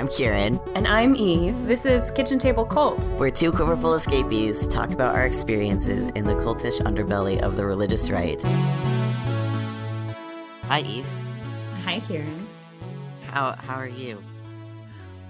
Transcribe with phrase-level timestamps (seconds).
[0.00, 0.58] I'm Kieran.
[0.74, 1.66] And I'm Eve.
[1.66, 3.06] This is Kitchen Table Cult.
[3.18, 8.08] We're two quiverful escapees talk about our experiences in the cultish underbelly of the religious
[8.08, 8.42] right.
[10.62, 11.06] Hi, Eve.
[11.84, 12.48] Hi, Kieran.
[13.26, 14.24] How how are you?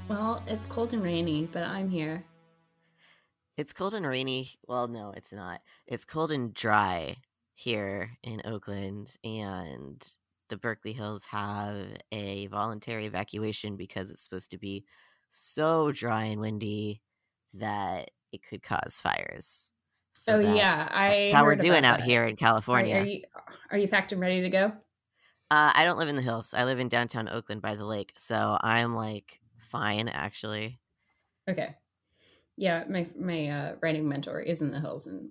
[0.07, 2.23] Well, it's cold and rainy, but I'm here.
[3.57, 4.53] It's cold and rainy.
[4.69, 5.63] Well, no, it's not.
[5.89, 7.17] It's cold and dry
[7.55, 10.01] here in Oakland, and
[10.51, 11.77] the Berkeley Hills have
[12.13, 14.85] a voluntary evacuation because it's supposed to be
[15.31, 17.01] so dry and windy
[17.55, 19.73] that it could cause fires.
[20.13, 22.97] So oh yeah, I how we're doing out here in California.
[22.97, 23.23] Are, are, you
[23.71, 24.73] are you packed and ready to go?
[25.51, 26.53] Uh, I don't live in the hills.
[26.53, 30.79] I live in downtown Oakland by the lake, so I'm like fine actually.
[31.49, 31.77] Okay.
[32.57, 35.31] Yeah, my my uh, writing mentor is in the hills, and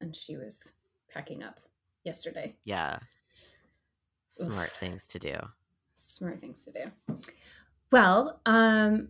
[0.00, 0.72] and she was
[1.10, 1.60] packing up
[2.04, 2.56] yesterday.
[2.64, 2.98] Yeah,
[4.44, 5.34] smart things to do.
[5.94, 7.16] Smart things to do.
[7.90, 9.08] Well, um,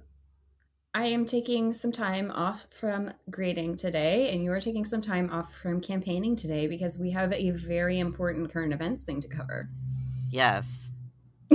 [0.95, 5.29] I am taking some time off from grading today, and you are taking some time
[5.31, 9.69] off from campaigning today because we have a very important current events thing to cover.
[10.31, 10.99] Yes.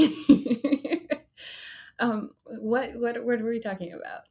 [2.00, 4.28] um, what what what were we talking about?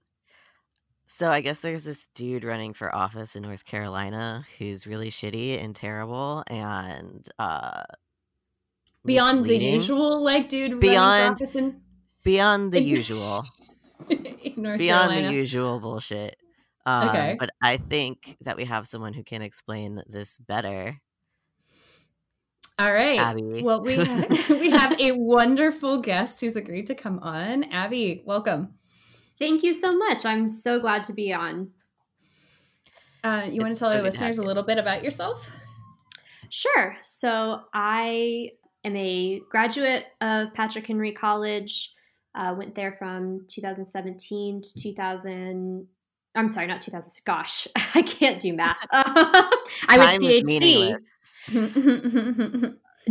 [1.06, 5.62] So I guess there's this dude running for office in North Carolina who's really shitty
[5.62, 7.82] and terrible and uh
[9.04, 11.80] beyond the usual like dude beyond in,
[12.22, 13.44] beyond the usual.
[14.08, 15.28] Beyond Carolina.
[15.28, 16.36] the usual bullshit.
[16.86, 17.36] Um, okay.
[17.38, 20.98] but i think that we have someone who can explain this better.
[22.78, 23.18] All right.
[23.18, 23.62] Abby.
[23.62, 27.64] Well we have, we have a wonderful guest who's agreed to come on.
[27.64, 28.74] Abby welcome.
[29.38, 30.24] Thank you so much.
[30.24, 31.70] I'm so glad to be on.
[33.22, 35.56] Uh, you want to tell our listeners a little bit about yourself?
[36.48, 36.96] Sure.
[37.02, 38.52] So I
[38.84, 41.94] am a graduate of Patrick Henry College.
[42.34, 45.86] Uh, went there from 2017 to 2000.
[46.36, 47.10] I'm sorry, not 2000.
[47.26, 48.76] Gosh, I can't do math.
[48.92, 50.96] I went to PHC.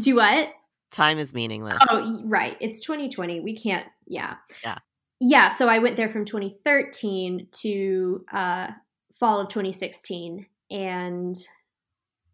[0.02, 0.50] do what?
[0.92, 1.78] Time is meaningless.
[1.90, 2.58] Oh, right.
[2.60, 3.42] It's 2020.
[3.42, 3.86] We can't.
[4.08, 4.36] Yeah.
[4.64, 4.78] Yeah.
[5.20, 5.50] Yeah.
[5.50, 8.68] So I went there from 2013 to uh,
[9.20, 11.38] fall of 2016, and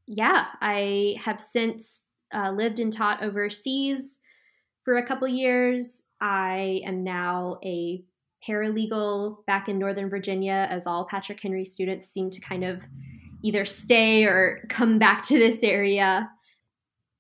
[0.08, 2.05] yeah, I have since
[2.36, 4.20] uh, lived and taught overseas
[4.84, 6.04] for a couple years.
[6.22, 8.04] I am now a
[8.48, 12.82] paralegal back in Northern Virginia, as all Patrick Henry students seem to kind of
[13.42, 16.30] either stay or come back to this area.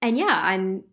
[0.01, 0.83] And yeah, I'm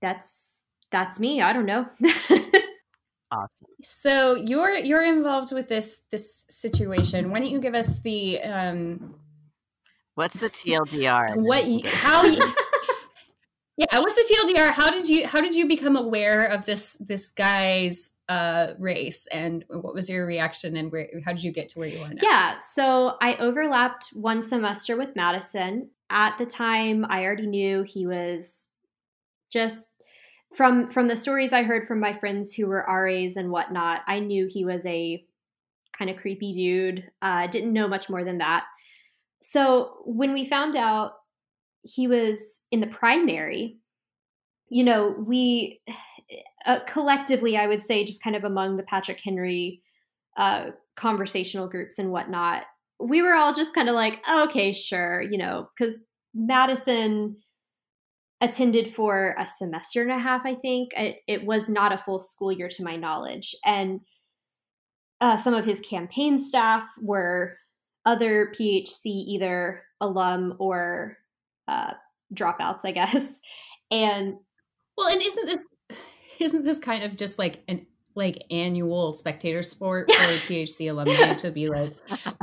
[0.00, 0.62] that's
[0.92, 1.42] that's me.
[1.42, 1.86] I don't know.
[3.30, 3.48] awesome.
[3.82, 7.30] So you're you're involved with this this situation.
[7.30, 9.16] Why don't you give us the um
[10.14, 11.36] What's the TLDR?
[11.36, 12.22] What how
[13.80, 14.72] yeah, what's the TLDR?
[14.72, 19.64] How did you how did you become aware of this this guy's uh, race, and
[19.70, 22.20] what was your reaction, and where how did you get to where you are now?
[22.22, 25.88] Yeah, so I overlapped one semester with Madison.
[26.10, 28.68] At the time, I already knew he was
[29.50, 29.90] just
[30.54, 34.02] from from the stories I heard from my friends who were RAs and whatnot.
[34.06, 35.24] I knew he was a
[35.96, 37.10] kind of creepy dude.
[37.22, 38.64] Uh, didn't know much more than that.
[39.40, 41.14] So when we found out
[41.82, 43.78] he was in the primary,
[44.68, 45.80] you know, we
[46.66, 49.82] uh, collectively, I would say, just kind of among the Patrick Henry
[50.36, 52.64] uh, conversational groups and whatnot,
[53.00, 55.98] we were all just kind of like, oh, okay, sure, you know, because
[56.34, 57.36] Madison
[58.40, 60.92] attended for a semester and a half, I think.
[60.94, 63.54] It, it, was not a full school year to my knowledge.
[63.64, 64.00] And
[65.20, 67.56] uh, some of his campaign staff were
[68.06, 71.18] other PHC, either alum or
[71.70, 71.94] uh,
[72.34, 73.40] dropouts, I guess.
[73.92, 74.36] And
[74.96, 75.98] well, and isn't this
[76.38, 80.16] isn't this kind of just like an like annual spectator sport for
[80.46, 81.92] PHC alumni to be like,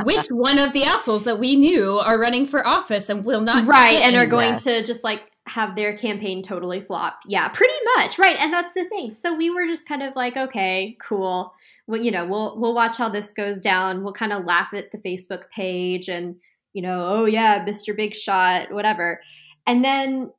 [0.04, 3.66] which one of the assholes that we knew are running for office and will not
[3.66, 7.20] right and are going to just like have their campaign totally flop.
[7.26, 8.36] Yeah, pretty much right.
[8.38, 9.12] And that's the thing.
[9.12, 11.54] So we were just kind of like, okay, cool.
[11.88, 14.04] Well, you know, we'll we'll watch how this goes down.
[14.04, 16.36] We'll kind of laugh at the Facebook page and
[16.78, 17.98] you know, oh yeah, Mr.
[17.98, 19.20] Big Shot, whatever.
[19.66, 20.32] And then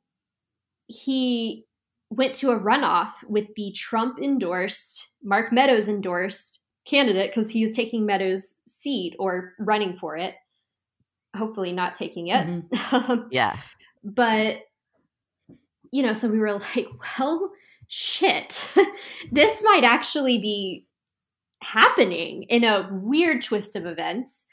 [0.87, 1.65] he
[2.09, 7.75] went to a runoff with the Trump endorsed, Mark Meadows endorsed candidate because he was
[7.75, 10.33] taking Meadows' seat or running for it.
[11.35, 12.47] Hopefully, not taking it.
[12.47, 13.27] Mm-hmm.
[13.31, 13.57] yeah.
[14.05, 14.59] But,
[15.91, 16.87] you know, so we were like,
[17.19, 17.51] well,
[17.89, 18.65] shit,
[19.33, 20.85] this might actually be
[21.61, 24.45] happening in a weird twist of events.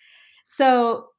[0.48, 1.10] So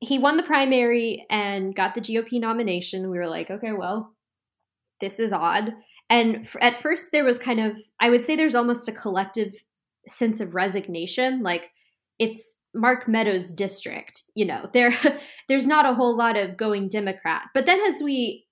[0.00, 3.10] he won the primary and got the GOP nomination.
[3.10, 4.14] We were like, okay, well,
[5.00, 5.74] this is odd.
[6.08, 9.54] And at first, there was kind of, I would say there's almost a collective
[10.08, 11.42] sense of resignation.
[11.42, 11.70] Like
[12.18, 14.96] it's Mark Meadows' district, you know, there
[15.48, 17.42] there's not a whole lot of going Democrat.
[17.54, 18.46] But then as we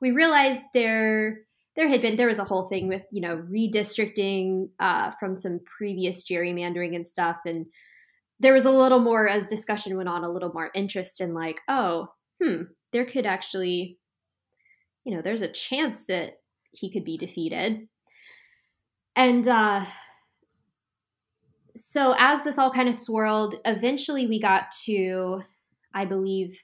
[0.00, 1.40] we realized there
[1.76, 5.60] there had been there was a whole thing with you know redistricting uh, from some
[5.64, 7.66] previous gerrymandering and stuff and
[8.42, 11.60] there was a little more as discussion went on a little more interest in like
[11.68, 12.08] oh
[12.42, 12.62] hmm
[12.92, 13.98] there could actually
[15.04, 16.40] you know there's a chance that
[16.72, 17.88] he could be defeated.
[19.16, 19.84] And uh
[21.74, 25.40] so as this all kind of swirled eventually we got to
[25.94, 26.60] i believe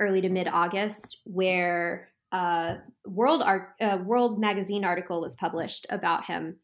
[0.00, 2.74] early to mid august where uh,
[3.06, 6.56] World Art uh, World Magazine article was published about him,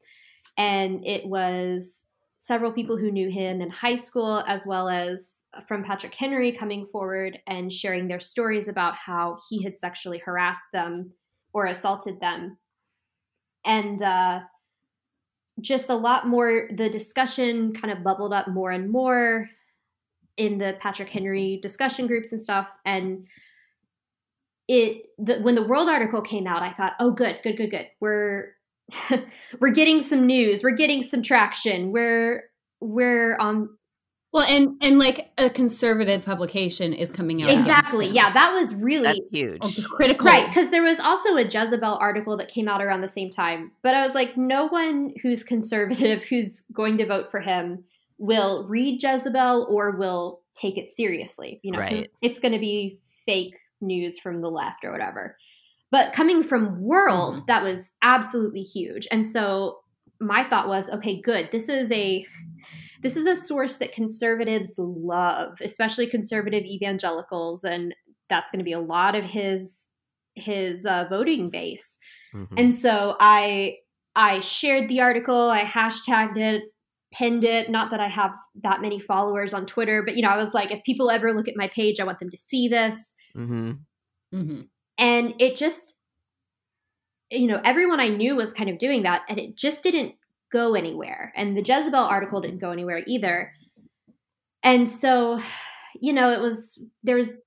[0.59, 2.09] and it was
[2.43, 6.85] several people who knew him in high school, as well as from Patrick Henry coming
[6.85, 11.13] forward and sharing their stories about how he had sexually harassed them
[11.53, 12.59] or assaulted them,
[13.65, 14.41] and uh,
[15.61, 16.69] just a lot more.
[16.75, 19.49] The discussion kind of bubbled up more and more
[20.37, 23.25] in the Patrick Henry discussion groups and stuff, and
[24.67, 27.89] it the, when the world article came out i thought oh good good good good
[27.99, 28.53] we're
[29.61, 30.63] we're getting some news.
[30.63, 31.93] We're getting some traction.
[31.93, 32.45] We're
[32.81, 33.69] we're on
[34.33, 38.09] well and and like a conservative publication is coming out exactly.
[38.09, 39.59] yeah that was really That's huge.
[39.63, 40.27] Oh, critical.
[40.27, 43.71] Right because there was also a jezebel article that came out around the same time
[43.85, 47.85] but i was like no one who's conservative who's going to vote for him
[48.19, 52.11] will read jezebel or will take it seriously you know Right.
[52.21, 55.37] it's going to be fake news from the left or whatever.
[55.93, 57.47] But coming from World, Mhm.
[57.47, 59.07] that was absolutely huge.
[59.13, 59.79] And so
[60.21, 61.51] my thought was, okay, good.
[61.53, 62.27] This is a
[63.03, 67.95] this is a source that conservatives love, especially conservative evangelicals, and
[68.31, 69.89] that's going to be a lot of his
[70.35, 71.99] his uh, voting base.
[72.35, 72.49] Mhm.
[72.57, 73.77] And so I
[74.17, 76.63] I shared the article, I hashtagged it,
[77.13, 77.69] pinned it.
[77.71, 80.71] Not that I have that many followers on Twitter, but you know, I was like,
[80.71, 83.81] if people ever look at my page, I want them to see this Mhm.
[84.33, 84.61] hmm
[85.03, 85.95] and it just
[87.31, 90.15] you know everyone i knew was kind of doing that and it just didn't
[90.53, 91.33] go anywhere.
[91.35, 93.53] And the jezebel article didn't go anywhere either.
[94.63, 95.41] And so
[96.01, 97.39] you know it was there was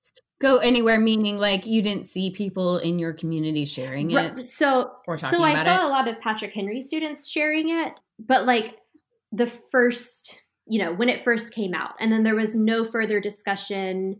[0.41, 5.41] go anywhere meaning like you didn't see people in your community sharing it so so
[5.41, 5.85] i saw it?
[5.85, 8.75] a lot of patrick henry students sharing it but like
[9.31, 11.93] the first you know when it first came out.
[11.99, 14.19] And then there was no further discussion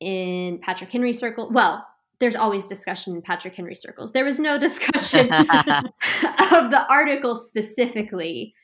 [0.00, 1.86] in patrick henry circle well
[2.20, 8.54] there's always discussion in patrick henry circles there was no discussion of the article specifically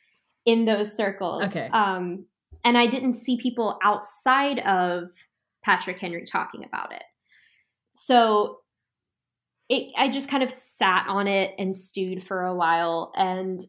[0.47, 1.69] in those circles Okay.
[1.73, 2.25] um
[2.65, 5.09] and i didn't see people outside of
[5.65, 7.03] patrick henry talking about it
[7.95, 8.59] so
[9.69, 13.11] it, I just kind of sat on it and stewed for a while.
[13.17, 13.65] And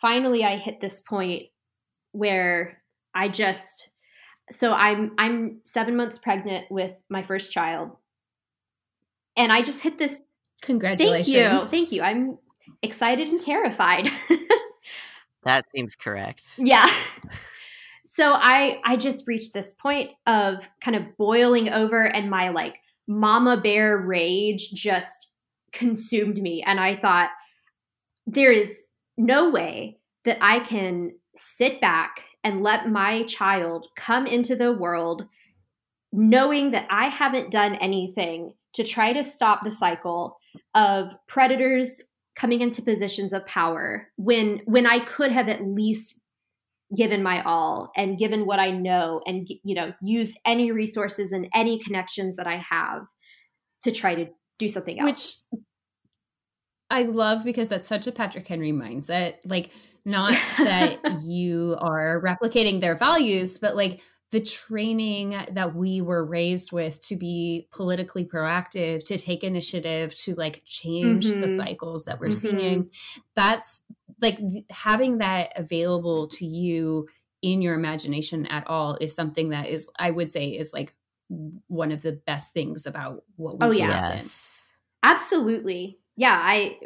[0.00, 1.44] finally, I hit this point
[2.10, 2.82] where
[3.14, 3.90] I just,
[4.50, 7.90] so I'm, I'm seven months pregnant with my first child.
[9.36, 10.20] And I just hit this.
[10.62, 11.34] Congratulations.
[11.34, 11.66] Thank you.
[11.66, 12.02] Thank you.
[12.02, 12.38] I'm
[12.82, 14.10] excited and terrified.
[15.44, 16.42] that seems correct.
[16.58, 16.90] yeah.
[18.06, 22.76] So I, I just reached this point of kind of boiling over and my like
[23.06, 25.32] mama bear rage just
[25.72, 27.30] consumed me and i thought
[28.26, 28.84] there is
[29.16, 35.26] no way that i can sit back and let my child come into the world
[36.12, 40.36] knowing that i haven't done anything to try to stop the cycle
[40.74, 42.00] of predators
[42.36, 46.20] coming into positions of power when when i could have at least
[46.96, 51.46] given my all and given what i know and you know used any resources and
[51.54, 53.02] any connections that i have
[53.82, 54.26] to try to
[54.58, 55.44] do something else.
[55.50, 55.60] which
[56.90, 59.34] I love because that's such a Patrick Henry mindset.
[59.44, 59.70] Like,
[60.04, 64.00] not that you are replicating their values, but like
[64.34, 70.34] the training that we were raised with to be politically proactive, to take initiative, to
[70.34, 71.56] like change the Mhm.
[71.56, 72.32] cycles that we're Mhm.
[72.40, 72.90] seeing.
[73.36, 73.80] That's
[74.20, 77.06] like having that available to you
[77.42, 80.96] in your imagination at all is something that is, I would say, is like
[81.68, 84.10] one of the best things about what we Oh, grew yeah.
[84.10, 84.16] in.
[84.16, 84.66] Yes.
[85.04, 86.00] Absolutely.
[86.16, 86.80] Yeah, I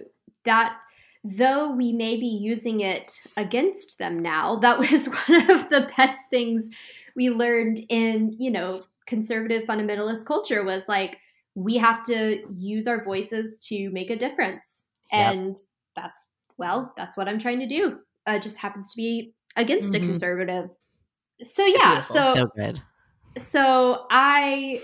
[0.44, 0.78] that
[1.24, 6.18] though we may be using it against them now, that was one of the best
[6.30, 6.68] things
[7.18, 11.18] we learned in, you know, conservative fundamentalist culture was like
[11.56, 14.84] we have to use our voices to make a difference.
[15.12, 15.34] Yep.
[15.34, 15.56] And
[15.96, 17.98] that's well, that's what I'm trying to do.
[18.26, 20.06] Uh, it just happens to be against a Mhm.
[20.06, 20.70] conservative.
[21.42, 22.14] So yeah, Beautiful.
[22.14, 22.82] so So good.
[23.36, 24.80] so i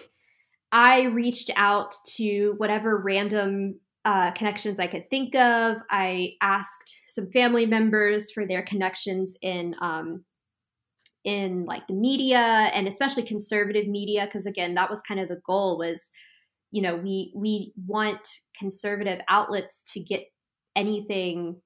[0.73, 5.77] i reached out to whatever random uh, connections I could think of.
[5.89, 10.25] I asked some family members for their connections in um,
[11.25, 15.41] in like the media and especially conservative media because again that was kind of the
[15.47, 16.11] goal was
[16.71, 18.29] you know we we want
[18.59, 20.25] conservative outlets to get
[20.77, 21.57] anything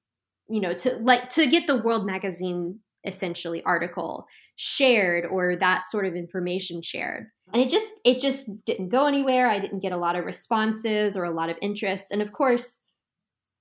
[0.49, 6.05] you know to like to get the world magazine essentially article shared or that sort
[6.05, 7.29] of information shared.
[7.53, 9.49] And it just it just didn't go anywhere.
[9.49, 12.07] I didn't get a lot of responses or a lot of interest.
[12.11, 12.79] And of course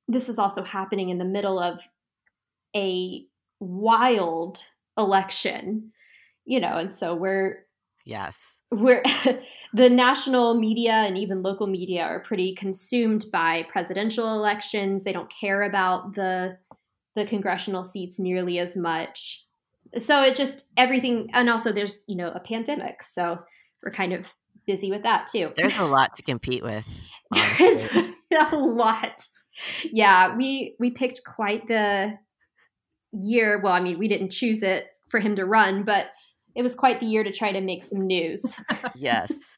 [0.09, 1.79] this is also happening in the middle of
[2.75, 3.25] a
[3.59, 4.63] wild
[4.97, 5.91] election
[6.45, 7.67] you know and so we're
[8.07, 8.57] yes.
[8.71, 9.03] we're
[9.73, 15.03] the national media and even local media are pretty consumed by presidential elections.
[15.03, 16.57] They don't care about the
[17.15, 19.45] the congressional seats nearly as much.
[20.01, 23.39] So it just everything and also there's you know a pandemic so
[23.83, 24.25] we're kind of
[24.65, 25.51] busy with that too.
[25.55, 26.87] There's a lot to compete with
[27.33, 27.89] there is
[28.51, 29.21] a lot.
[29.83, 32.17] Yeah we we picked quite the
[33.11, 36.07] year well i mean we didn't choose it for him to run but
[36.57, 38.43] it was quite the year to try to make some news.
[38.95, 39.57] Yes.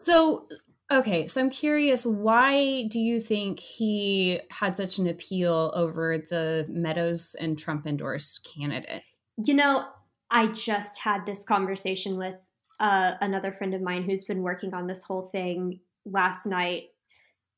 [0.00, 0.48] So
[0.88, 6.64] okay so i'm curious why do you think he had such an appeal over the
[6.68, 9.02] meadows and trump endorsed candidate?
[9.36, 9.86] You know
[10.30, 12.36] i just had this conversation with
[12.78, 16.84] uh, another friend of mine who's been working on this whole thing last night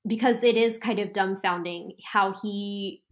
[0.07, 3.03] because it is kind of dumbfounding how he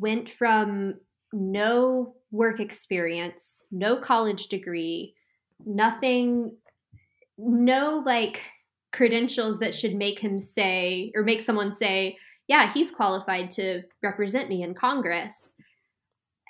[0.00, 0.94] went from
[1.32, 5.14] no work experience, no college degree,
[5.64, 6.56] nothing,
[7.38, 8.40] no like
[8.92, 14.48] credentials that should make him say or make someone say, yeah, he's qualified to represent
[14.48, 15.52] me in Congress.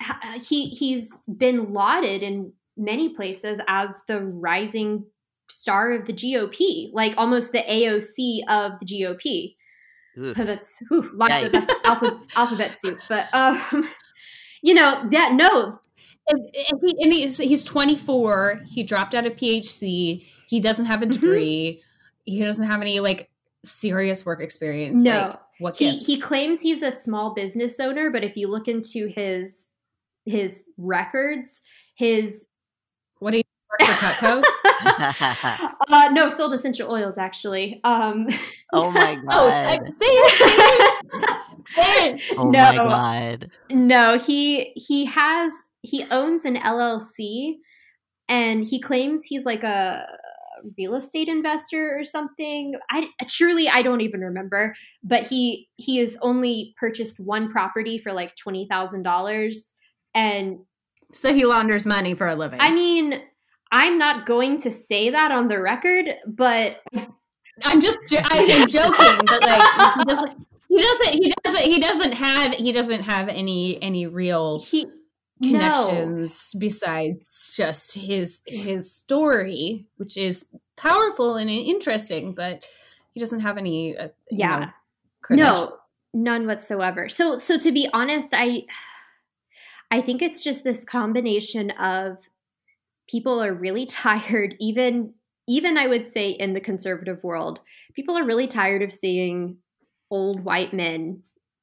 [0.03, 5.05] Uh, he he's been lauded in many places as the rising
[5.49, 9.55] star of the GOP, like almost the AOC of the GOP.
[10.17, 10.37] Oof.
[10.37, 13.61] That's whew, lots of that's alphabet, alphabet soup, but um,
[14.61, 15.79] you know that no
[16.27, 16.49] and,
[16.81, 20.25] he, and he's, he's 24 he dropped out of PHC.
[20.47, 21.11] he doesn't have a mm-hmm.
[21.11, 22.31] degree mm-hmm.
[22.31, 23.29] he doesn't have any like
[23.63, 28.23] serious work experience no like, what he, he claims he's a small business owner but
[28.23, 29.67] if you look into his
[30.25, 31.61] his records
[31.95, 32.47] his
[33.19, 34.43] what do you work for Cutco?
[35.87, 37.79] uh, no, sold essential oils actually.
[37.83, 38.27] Um,
[38.73, 39.79] oh my god!
[41.77, 43.51] oh, oh no, my god!
[43.69, 45.51] No, he he has
[45.81, 47.55] he owns an LLC,
[48.27, 50.05] and he claims he's like a
[50.77, 52.75] real estate investor or something.
[52.89, 58.13] I truly I don't even remember, but he he has only purchased one property for
[58.13, 59.73] like twenty thousand dollars,
[60.13, 60.59] and
[61.11, 62.59] so he launders money for a living.
[62.61, 63.21] I mean,
[63.71, 66.81] I'm not going to say that on the record, but
[67.63, 72.53] I'm just I'm joking, but like he doesn't he doesn't he doesn't he doesn't have
[72.53, 74.87] he doesn't have any any real he,
[75.41, 76.59] connections no.
[76.59, 82.63] besides just his his story, which is powerful and interesting, but
[83.13, 84.71] he doesn't have any uh, yeah
[85.29, 85.77] know, no
[86.13, 87.09] none whatsoever.
[87.09, 88.63] So so to be honest, I
[89.91, 92.17] I think it's just this combination of
[93.09, 95.13] people are really tired even
[95.47, 97.59] even I would say in the conservative world,
[97.95, 99.57] people are really tired of seeing
[100.09, 101.21] old white men,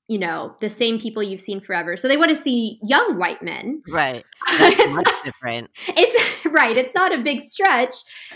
[0.08, 1.96] you know, the same people you've seen forever.
[1.96, 3.82] So they want to see young white men.
[3.88, 4.24] Right.
[4.58, 5.70] That's much not, different.
[5.88, 6.76] It's right.
[6.76, 7.94] It's not a big stretch,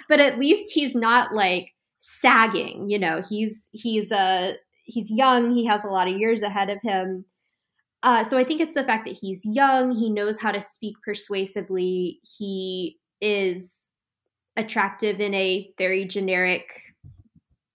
[0.09, 3.23] but at least he's not like sagging, you know.
[3.29, 7.25] He's he's uh he's young, he has a lot of years ahead of him.
[8.07, 10.95] Uh, so I think it's the fact that he's young, he knows how to speak
[11.05, 13.89] persuasively, he is
[14.57, 16.71] attractive in a very generic,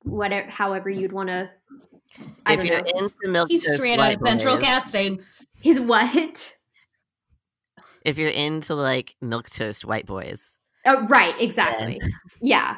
[0.03, 1.51] whatever, however you'd want to.
[2.47, 2.89] If you're know.
[2.95, 5.19] into milk, he's straight out of central casting.
[5.59, 6.55] He's what?
[8.05, 10.59] If you're into like milk toast white boys.
[10.85, 11.99] Oh, right, exactly.
[12.41, 12.77] Yeah.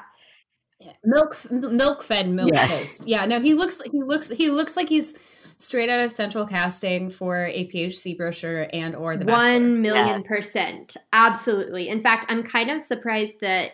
[0.80, 0.94] yeah.
[1.04, 2.74] Milk, milk fed milk yes.
[2.74, 3.08] toast.
[3.08, 5.16] Yeah, no, he looks, he looks, he looks like he's
[5.64, 9.54] straight out of central casting for a PHC brochure and or the Bachelor.
[9.54, 10.28] One million yes.
[10.28, 10.98] percent.
[11.12, 11.90] Absolutely.
[11.90, 13.72] In fact, I'm kind of surprised that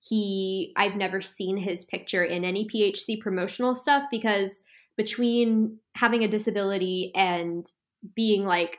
[0.00, 4.60] he I've never seen his picture in any PHC promotional stuff because
[4.96, 7.64] between having a disability and
[8.14, 8.78] being like,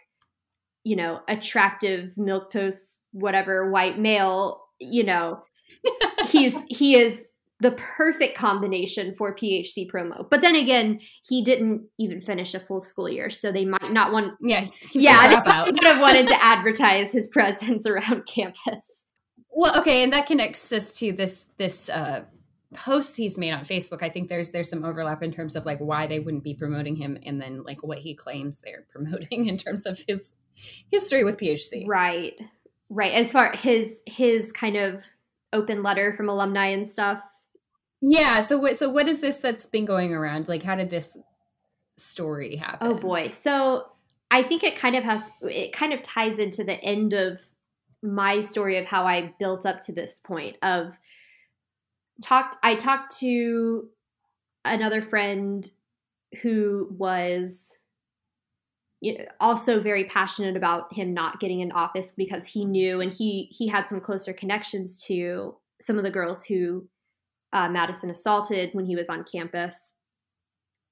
[0.84, 5.44] you know, attractive milk toast, whatever, white male, you know,
[6.28, 7.30] he's he is
[7.64, 10.30] the perfect combination for PHC promo.
[10.30, 14.12] But then again, he didn't even finish a full school year, so they might not
[14.12, 14.34] want.
[14.42, 19.08] Yeah, yeah, they would have wanted to advertise his presence around campus.
[19.50, 22.26] Well, okay, and that connects us to this this uh,
[22.74, 25.80] posts he's made on Facebook, I think there's there's some overlap in terms of like
[25.80, 29.58] why they wouldn't be promoting him and then like what he claims they're promoting in
[29.58, 30.36] terms of his
[30.92, 31.88] history with PHC.
[31.88, 32.34] Right.
[32.90, 33.14] Right.
[33.14, 35.02] As far his his kind of
[35.52, 37.22] open letter from alumni and stuff.
[38.06, 40.50] Yeah, so what so what is this that's been going around?
[40.50, 41.18] Like how did this
[41.96, 42.86] story happen?
[42.86, 43.30] Oh boy.
[43.30, 43.86] So
[44.30, 47.40] I think it kind of has it kind of ties into the end of
[48.02, 50.98] my story of how I built up to this point of
[52.22, 53.88] talked I talked to
[54.66, 55.66] another friend
[56.42, 57.72] who was
[59.40, 63.70] also very passionate about him not getting in office because he knew and he he
[63.70, 66.86] had some closer connections to some of the girls who
[67.54, 69.96] uh, Madison assaulted when he was on campus,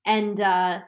[0.05, 0.79] and uh,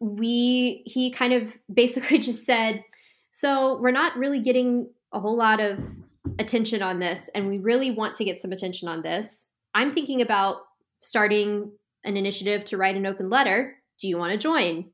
[0.00, 2.84] we he kind of basically just said,
[3.30, 5.78] so we're not really getting a whole lot of
[6.38, 9.46] attention on this, and we really want to get some attention on this.
[9.74, 10.56] I'm thinking about
[11.00, 11.72] starting
[12.04, 13.76] an initiative to write an open letter.
[14.00, 14.90] Do you want to join?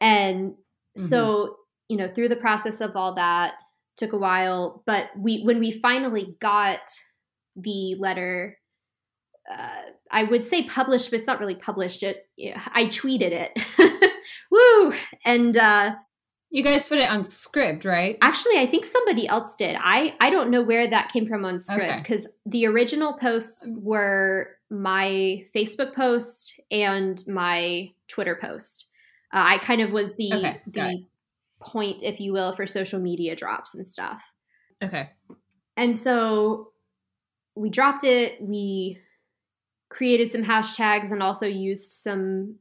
[0.00, 1.02] And mm-hmm.
[1.02, 1.56] so,
[1.88, 3.52] you know, through the process of all that,
[3.96, 6.80] took a while, but we when we finally got
[7.56, 8.58] the letter
[9.50, 12.02] uh, I would say published, but it's not really published.
[12.02, 12.26] It
[12.72, 14.12] I tweeted it.
[14.50, 14.94] Woo!
[15.24, 15.94] And uh,
[16.50, 18.18] you guys put it on Scribd, right?
[18.20, 19.76] Actually, I think somebody else did.
[19.82, 22.34] I I don't know where that came from on Scribd because okay.
[22.46, 28.86] the original posts were my Facebook post and my Twitter post.
[29.32, 31.04] Uh, I kind of was the okay, the it.
[31.60, 34.22] point, if you will, for social media drops and stuff.
[34.82, 35.08] Okay.
[35.76, 36.72] And so
[37.54, 38.42] we dropped it.
[38.42, 38.98] We
[39.92, 42.56] created some hashtags and also used some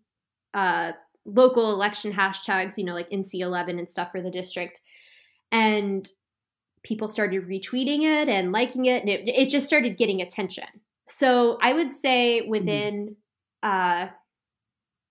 [0.54, 0.92] uh,
[1.26, 4.82] local election hashtags, you know, like NC11 and stuff for the district.
[5.52, 6.08] And
[6.84, 10.68] people started retweeting it and liking it, and it, it just started getting attention.
[11.08, 13.16] So I would say within,
[13.64, 14.08] mm-hmm.
[14.08, 14.10] uh,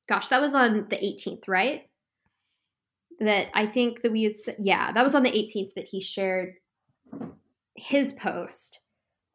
[0.08, 1.88] gosh, that was on the 18th, right?
[3.20, 6.54] That I think that we had, yeah, that was on the 18th that he shared
[7.76, 8.79] his post.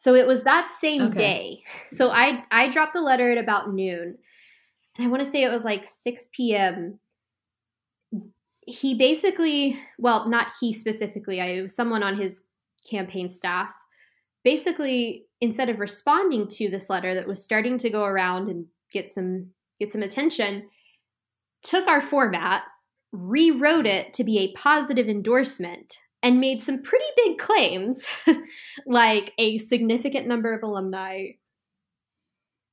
[0.05, 1.17] So it was that same okay.
[1.17, 1.63] day.
[1.97, 4.15] So I I dropped the letter at about noon
[4.95, 6.99] and I want to say it was like 6 p.m.
[8.67, 12.43] He basically, well, not he specifically, I was someone on his
[12.87, 13.69] campaign staff.
[14.43, 19.09] Basically, instead of responding to this letter that was starting to go around and get
[19.09, 19.47] some
[19.79, 20.69] get some attention,
[21.63, 22.61] took our format,
[23.11, 28.05] rewrote it to be a positive endorsement, and made some pretty big claims,
[28.85, 31.27] like a significant number of alumni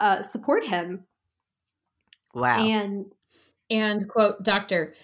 [0.01, 1.05] uh, support him
[2.35, 2.65] Wow.
[2.65, 3.07] And
[3.71, 4.95] and quote Dr.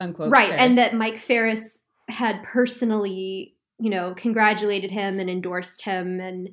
[0.00, 0.62] unquote right, Farris.
[0.64, 6.50] and that Mike Farris had personally, you know, congratulated him and endorsed him and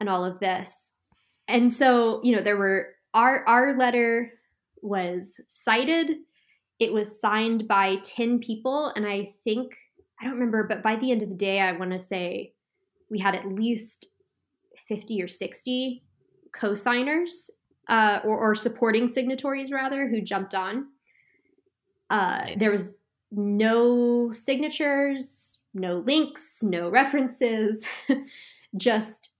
[0.00, 0.94] and all of this.
[1.48, 4.32] And so, you know, there were our our letter
[4.82, 6.16] was cited.
[6.80, 9.72] It was signed by 10 people and I think
[10.20, 12.52] I don't remember, but by the end of the day I want to say
[13.10, 14.06] we had at least
[14.88, 16.02] 50 or 60
[16.52, 17.50] co-signers
[17.88, 20.86] uh, or, or, supporting signatories rather who jumped on.
[22.08, 22.96] Uh, there was
[23.30, 27.84] no signatures, no links, no references,
[28.76, 29.34] just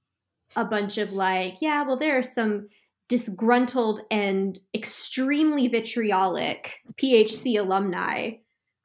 [0.57, 2.69] a bunch of like, yeah, well, there are some
[3.09, 8.33] disgruntled and extremely vitriolic PHC alumni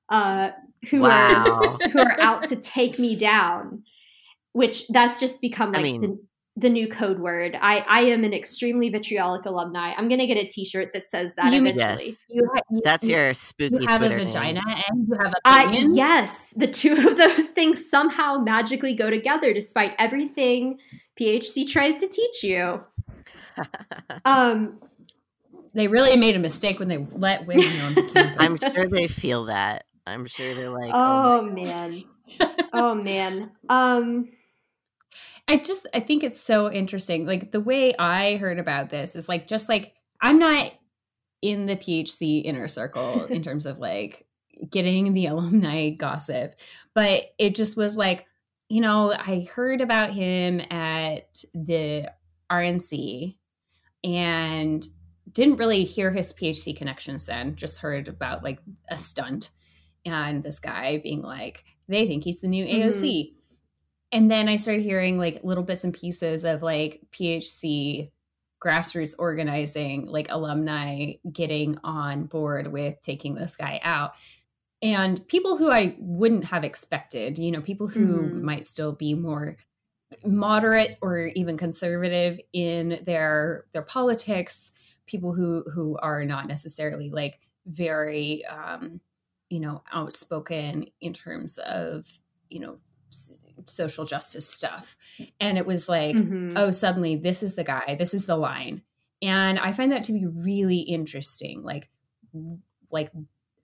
[0.10, 0.52] uh,
[0.90, 1.62] who wow.
[1.62, 3.84] are who are out to take me down.
[4.54, 6.20] Which that's just become like I mean, the,
[6.58, 7.58] the new code word.
[7.62, 9.94] I, I am an extremely vitriolic alumni.
[9.96, 12.08] I'm gonna get a T-shirt that says that you, eventually.
[12.08, 12.26] Yes.
[12.30, 13.78] You, you, That's your spooky.
[13.80, 14.84] You have Twitter a vagina name.
[14.90, 19.54] and you have a uh, yes, the two of those things somehow magically go together,
[19.54, 20.80] despite everything
[21.20, 22.82] PHC tries to teach you.
[24.26, 24.80] um,
[25.74, 28.36] they really made a mistake when they let women on the campus.
[28.66, 29.86] I'm sure they feel that.
[30.10, 31.94] I'm sure they're like, oh, oh man,
[32.74, 33.52] oh man.
[33.70, 34.30] Um
[35.48, 37.26] I just I think it's so interesting.
[37.26, 40.72] Like the way I heard about this is like just like I'm not
[41.42, 44.28] in the PHC inner circle in terms of like
[44.70, 46.54] getting the alumni gossip,
[46.94, 48.26] but it just was like,
[48.68, 52.12] you know, I heard about him at the
[52.52, 53.38] RNC
[54.04, 54.86] and
[55.32, 59.50] didn't really hear his PHC connections then, just heard about like a stunt
[60.06, 63.02] and this guy being like, they think he's the new AOC.
[63.02, 63.36] Mm-hmm
[64.12, 68.10] and then I started hearing like little bits and pieces of like PHC
[68.62, 74.14] grassroots organizing, like alumni getting on board with taking this guy out.
[74.82, 78.46] And people who I wouldn't have expected, you know, people who mm-hmm.
[78.46, 79.58] might still be more
[80.26, 84.72] moderate or even conservative in their their politics,
[85.06, 89.00] people who who are not necessarily like very um,
[89.50, 92.06] you know outspoken in terms of
[92.50, 92.78] you know
[93.66, 94.96] social justice stuff
[95.40, 96.54] and it was like mm-hmm.
[96.56, 98.82] oh suddenly this is the guy this is the line
[99.22, 101.90] and i find that to be really interesting like
[102.92, 103.12] like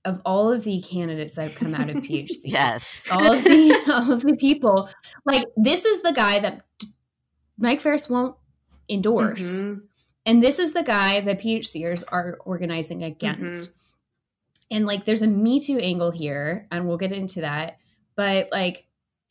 [0.03, 3.83] of all of the candidates that have come out of phc yes all of the
[3.93, 4.89] all of the people
[5.25, 6.63] like this is the guy that
[7.57, 8.35] mike Farris won't
[8.89, 9.79] endorse mm-hmm.
[10.25, 13.84] and this is the guy that phcers are organizing against mm-hmm.
[14.71, 17.77] And like there's a me too angle here and we'll get into that.
[18.15, 18.85] But like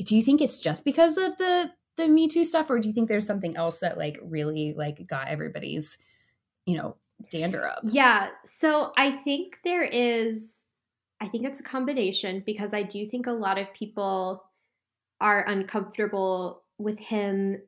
[0.04, 2.94] do you think it's just because of the the me too stuff or do you
[2.94, 5.98] think there's something else that like really like got everybody's
[6.66, 6.96] you know
[7.30, 7.80] dander up?
[7.84, 8.28] Yeah.
[8.44, 10.64] So i think there is
[11.20, 14.42] i think it's a combination because i do think a lot of people
[15.20, 17.58] are uncomfortable with him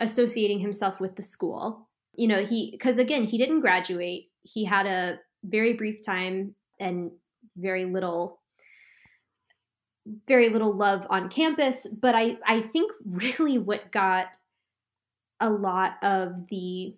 [0.00, 1.88] associating himself with the school.
[2.14, 4.30] You know he because again he didn't graduate.
[4.42, 7.10] He had a very brief time and
[7.56, 8.40] very little
[10.26, 11.86] very little love on campus.
[11.92, 14.26] But I, I think really what got
[15.40, 16.96] a lot of the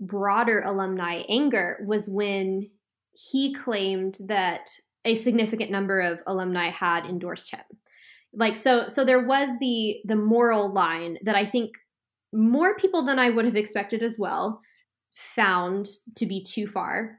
[0.00, 2.70] broader alumni anger was when
[3.12, 4.70] he claimed that
[5.04, 7.60] a significant number of alumni had endorsed him
[8.32, 11.72] like so so there was the the moral line that i think
[12.32, 14.60] more people than i would have expected as well
[15.12, 17.18] found to be too far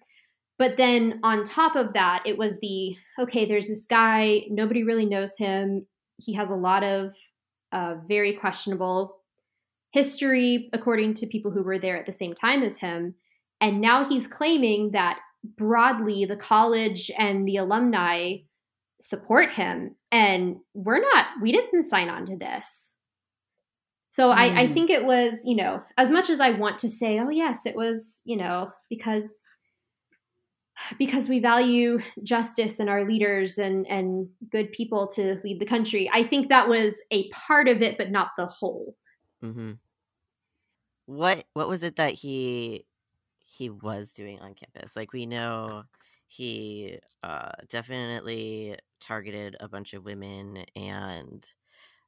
[0.58, 5.06] but then on top of that, it was the okay, there's this guy, nobody really
[5.06, 5.86] knows him.
[6.18, 7.14] He has a lot of
[7.72, 9.18] uh, very questionable
[9.92, 13.16] history, according to people who were there at the same time as him.
[13.62, 15.20] And now he's claiming that
[15.58, 18.38] broadly the college and the alumni
[19.00, 19.96] support him.
[20.12, 22.94] And we're not, we didn't sign on to this.
[24.12, 24.36] So mm.
[24.36, 24.74] I, I hmm.
[24.74, 27.76] think it was, you know, as much as I want to say, oh, yes, it
[27.76, 29.44] was, you know, because
[30.98, 36.10] because we value justice and our leaders and and good people to lead the country.
[36.14, 38.96] I think that was a part of it, but not the whole.
[39.44, 39.74] Mm-hmm.
[41.06, 42.86] What what was it that he
[43.40, 44.96] he was doing on campus?
[44.96, 45.84] Like we know
[46.28, 51.48] he uh, definitely targeted a bunch of women, and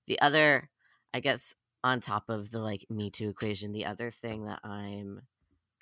[0.08, 0.70] the other,
[1.14, 5.22] I guess, on top of the like Me Too equation, the other thing that I'm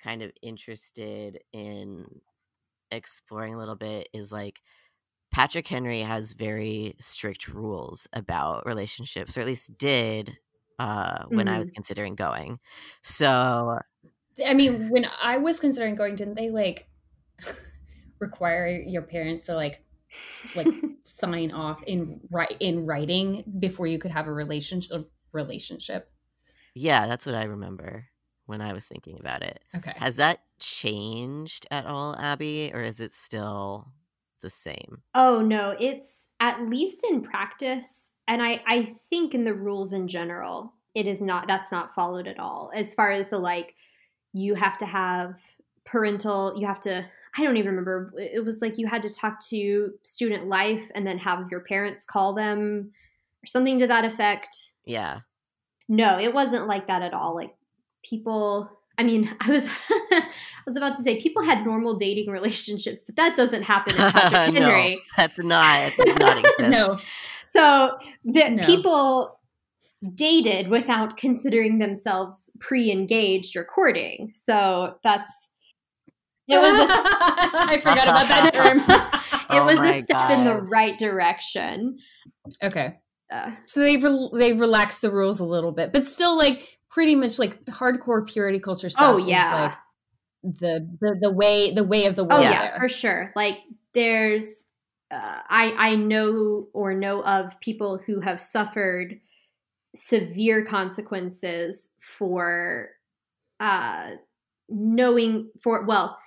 [0.02, 2.04] kind of interested in
[2.90, 4.60] exploring a little bit is like
[5.32, 10.36] Patrick Henry has very strict rules about relationships, or at least did
[10.78, 11.54] uh, when mm-hmm.
[11.54, 11.74] I was mm-hmm.
[11.74, 12.58] considering going.
[13.02, 13.78] So,
[14.44, 16.88] I mean, when I was considering going, didn't they like
[18.20, 19.84] require your parents to like
[20.54, 20.68] like
[21.02, 26.10] sign off in right in writing before you could have a relationship relationship?
[26.74, 28.06] Yeah, that's what I remember
[28.46, 29.60] when I was thinking about it.
[29.76, 29.92] Okay.
[29.96, 33.88] Has that changed at all, Abby, or is it still
[34.40, 35.02] the same?
[35.14, 40.08] Oh no, it's at least in practice, and I I think in the rules in
[40.08, 42.70] general, it is not that's not followed at all.
[42.74, 43.74] As far as the like,
[44.32, 45.36] you have to have
[45.84, 47.06] parental, you have to.
[47.38, 48.14] I don't even remember.
[48.16, 52.06] It was like you had to talk to student life and then have your parents
[52.06, 52.92] call them
[53.42, 54.72] or something to that effect.
[54.86, 55.20] Yeah.
[55.88, 57.34] No, it wasn't like that at all.
[57.34, 57.54] Like
[58.08, 60.22] people I mean, I was I
[60.66, 64.54] was about to say people had normal dating relationships, but that doesn't happen in Patrick
[64.62, 64.94] Henry.
[64.94, 65.92] no, that's not.
[65.98, 66.96] That's not no.
[67.48, 68.66] So the no.
[68.66, 69.40] people
[70.14, 74.32] dated without considering themselves pre-engaged or courting.
[74.34, 75.50] So that's
[76.48, 78.78] it was a, I forgot about that term.
[78.78, 80.30] it oh was a step God.
[80.30, 81.98] in the right direction.
[82.62, 82.98] Okay.
[83.32, 87.14] Uh, so they've re- they've relaxed the rules a little bit, but still like pretty
[87.14, 89.14] much like hardcore purity culture stuff.
[89.14, 89.72] Oh yeah,
[90.42, 92.40] like the the the way the way of the world.
[92.40, 92.78] Oh yeah, there.
[92.78, 93.32] for sure.
[93.36, 93.58] Like
[93.94, 94.64] there's
[95.10, 99.20] uh, I I know or know of people who have suffered
[99.94, 102.90] severe consequences for
[103.60, 104.10] uh
[104.68, 106.18] knowing for well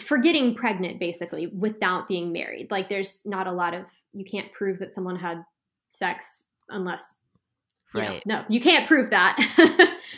[0.00, 4.52] for getting pregnant basically without being married like there's not a lot of you can't
[4.52, 5.44] prove that someone had
[5.90, 7.18] sex unless
[7.94, 8.22] Right.
[8.26, 9.38] You know, no, you can't prove that.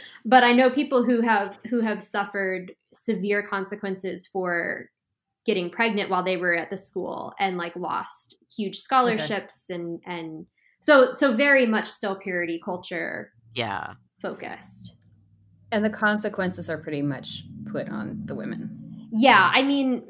[0.25, 4.91] but I know people who have who have suffered severe consequences for
[5.49, 9.81] getting pregnant while they were at the school and like lost huge scholarships okay.
[9.81, 10.47] and and
[10.81, 14.97] so so very much still purity culture yeah focused
[15.73, 20.03] and the consequences are pretty much put on the women yeah i mean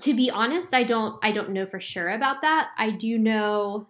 [0.00, 3.88] to be honest i don't i don't know for sure about that i do know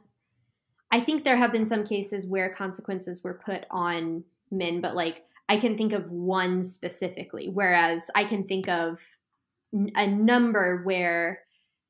[0.90, 5.25] I think there have been some cases where consequences were put on men, but like
[5.49, 8.99] I can think of one specifically, whereas I can think of
[9.72, 11.40] a number where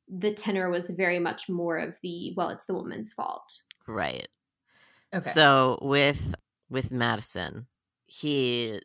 [0.09, 3.63] the tenor was very much more of the well, it's the woman's fault.
[3.87, 4.29] Right.
[5.15, 5.31] Okay.
[5.31, 6.35] So with
[6.71, 7.67] with Madison,
[8.07, 8.81] he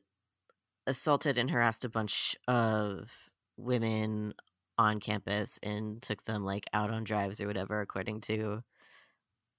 [0.88, 3.10] assaulted and harassed a bunch of
[3.58, 4.34] women
[4.78, 8.63] on campus and took them like out on drives or whatever according to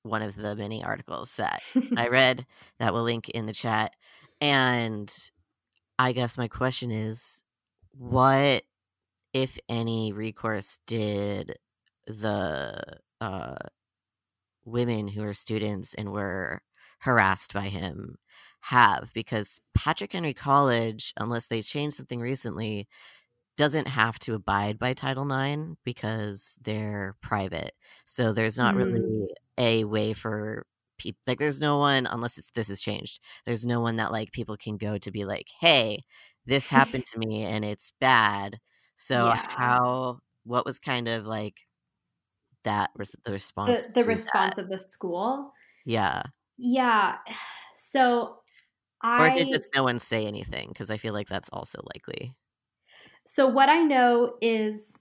[0.03, 1.63] one of the many articles that
[1.97, 2.47] I read
[2.79, 3.93] that will link in the chat.
[4.41, 5.13] And
[5.99, 7.43] I guess my question is
[7.93, 8.65] what
[9.33, 11.57] if any recourse did
[12.07, 12.83] the
[13.21, 13.57] uh
[14.65, 16.63] women who are students and were
[17.01, 18.17] harassed by him
[18.67, 22.87] have because Patrick Henry College, unless they changed something recently,
[23.57, 27.75] doesn't have to abide by Title IX because they're private.
[28.05, 28.79] So there's not Mm.
[28.79, 30.67] really a way for
[30.99, 33.21] people like there's no one unless it's this has changed.
[33.47, 36.05] There's no one that like people can go to be like, "Hey,
[36.47, 38.61] this happened to me and it's bad."
[38.97, 39.57] So Yeah.
[39.59, 41.67] how what was kind of like
[42.65, 44.55] that was the response the the that?
[44.55, 45.53] response of the school.
[45.85, 46.23] Yeah.
[46.57, 47.19] Yeah.
[47.75, 48.43] So
[49.03, 50.69] I, Or did just no one say anything?
[50.69, 52.35] Because I feel like that's also likely.
[53.27, 54.99] So what I know is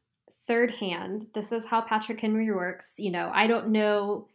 [0.47, 1.27] third hand.
[1.33, 2.95] This is how Patrick Henry works.
[2.97, 4.27] You know, I don't know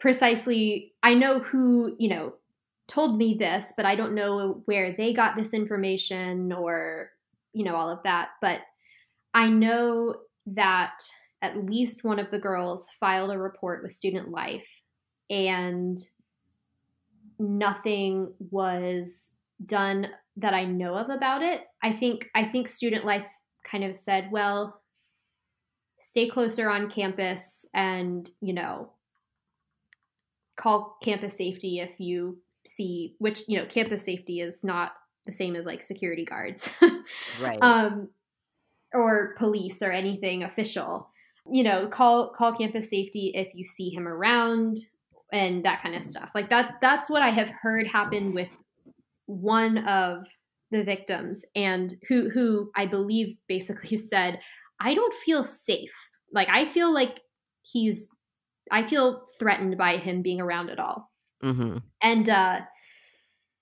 [0.00, 0.92] precisely.
[1.02, 2.34] I know who you know
[2.86, 7.10] told me this, but I don't know where they got this information or
[7.52, 8.30] you know all of that.
[8.40, 8.60] But
[9.34, 11.00] I know that
[11.42, 14.68] at least one of the girls filed a report with Student Life,
[15.30, 15.98] and
[17.38, 19.30] nothing was
[19.64, 21.62] done that I know of about it.
[21.82, 23.26] I think I think Student Life
[23.64, 24.80] kind of said, well,
[25.98, 28.92] stay closer on campus and, you know,
[30.58, 34.92] call campus safety if you see which, you know, campus safety is not
[35.24, 36.68] the same as like security guards.
[37.40, 37.58] Right.
[37.62, 38.08] um
[38.92, 41.10] or police or anything official.
[41.50, 44.78] You know, call call campus safety if you see him around
[45.32, 46.30] and that kind of stuff.
[46.34, 48.50] Like that that's what I have heard happen with
[49.26, 50.26] one of
[50.70, 54.40] the victims and who who I believe basically said,
[54.80, 55.94] "I don't feel safe.
[56.32, 57.20] Like I feel like
[57.62, 58.08] he's
[58.70, 61.10] I feel threatened by him being around at all."
[61.42, 62.60] hmm And uh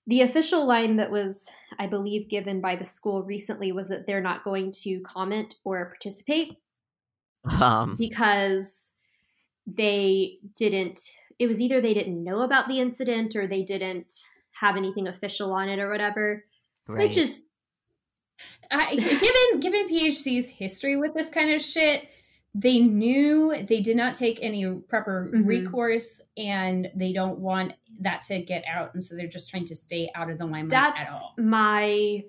[0.07, 4.21] the official line that was, I believe, given by the school recently was that they're
[4.21, 6.55] not going to comment or participate
[7.43, 8.91] Um, because
[9.65, 11.01] they didn't
[11.39, 14.13] it was either they didn't know about the incident or they didn't
[14.51, 16.45] have anything official on it or whatever
[16.87, 16.99] right.
[16.99, 17.43] which is
[18.71, 22.07] I, given given PHC's history with this kind of shit,
[22.55, 25.45] they knew they did not take any proper Mhm.
[25.45, 29.75] recourse, and they don't want that to get out, and so they're just trying to
[29.75, 31.33] stay out of the limelight that's at all.
[31.37, 32.23] my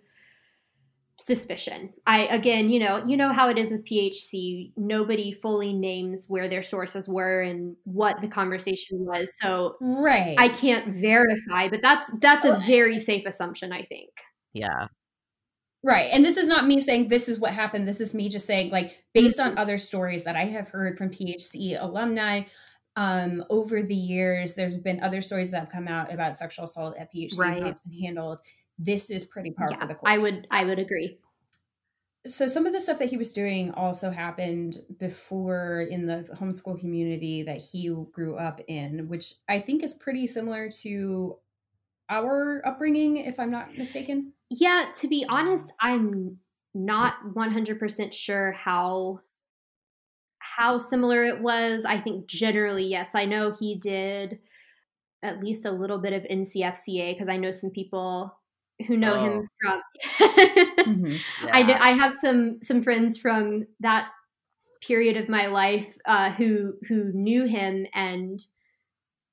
[1.21, 6.27] suspicion i again you know you know how it is with phc nobody fully names
[6.29, 10.37] where their sources were and what the conversation was so Right.
[10.39, 14.11] i can't verify but that's that's a very safe assumption i think
[14.53, 14.87] yeah.
[15.85, 16.11] Right.
[16.13, 17.87] And this is not me saying this is what happened.
[17.87, 21.11] This is me just saying, like, based on other stories that I have heard from
[21.11, 22.43] PHC alumni
[22.97, 26.97] um, over the years, there's been other stories that have come out about sexual assault
[26.99, 28.41] at PHC and how it's been handled.
[28.77, 30.13] This is pretty par for the course.
[30.13, 31.19] i would i would agree
[32.27, 36.79] So some of the stuff that he was doing also happened before in the homeschool
[36.79, 41.39] community that he grew up in, which I think is pretty similar to
[42.11, 44.33] our upbringing, if I'm not mistaken.
[44.51, 46.39] Yeah, to be honest, I'm
[46.75, 49.21] not 100% sure how
[50.41, 51.85] how similar it was.
[51.85, 53.11] I think generally yes.
[53.15, 54.39] I know he did
[55.23, 58.35] at least a little bit of NCFCA because I know some people
[58.87, 59.83] who know him from
[60.21, 61.21] I
[61.59, 61.67] yeah.
[61.67, 64.09] d- I have some some friends from that
[64.81, 68.41] period of my life uh, who who knew him and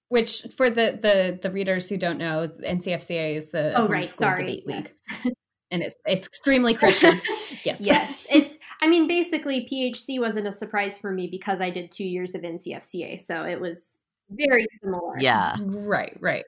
[0.10, 4.38] Which, for the the the readers who don't know, NCFCA is the Oh, right, sorry,
[4.38, 4.84] Debate yes.
[5.24, 5.34] League,
[5.72, 7.22] and it's it's extremely Christian.
[7.64, 8.60] yes, yes, it's.
[8.82, 12.42] I mean, basically, PHC wasn't a surprise for me because I did two years of
[12.42, 15.18] NCFCA, so it was very similar.
[15.18, 15.56] Yeah.
[15.60, 16.44] right, right.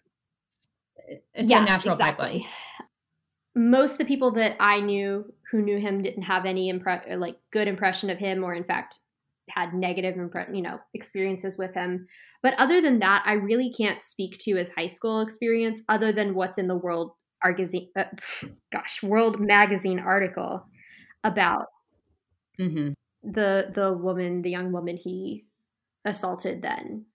[1.34, 2.26] It's Yeah, a natural exactly.
[2.26, 2.50] pipeline.
[3.56, 7.18] Most of the people that I knew who knew him didn't have any impre- or,
[7.18, 9.00] like good impression of him, or in fact
[9.50, 12.08] had negative impre- you know experiences with him.
[12.44, 16.36] But other than that, I really can't speak to his high school experience other than
[16.36, 17.12] what's in the World
[17.44, 18.06] Argazine, uh,
[18.72, 20.66] gosh, World Magazine article
[21.24, 21.66] about
[22.58, 22.92] hmm
[23.24, 25.46] the the woman, the young woman he
[26.06, 27.06] assaulted then.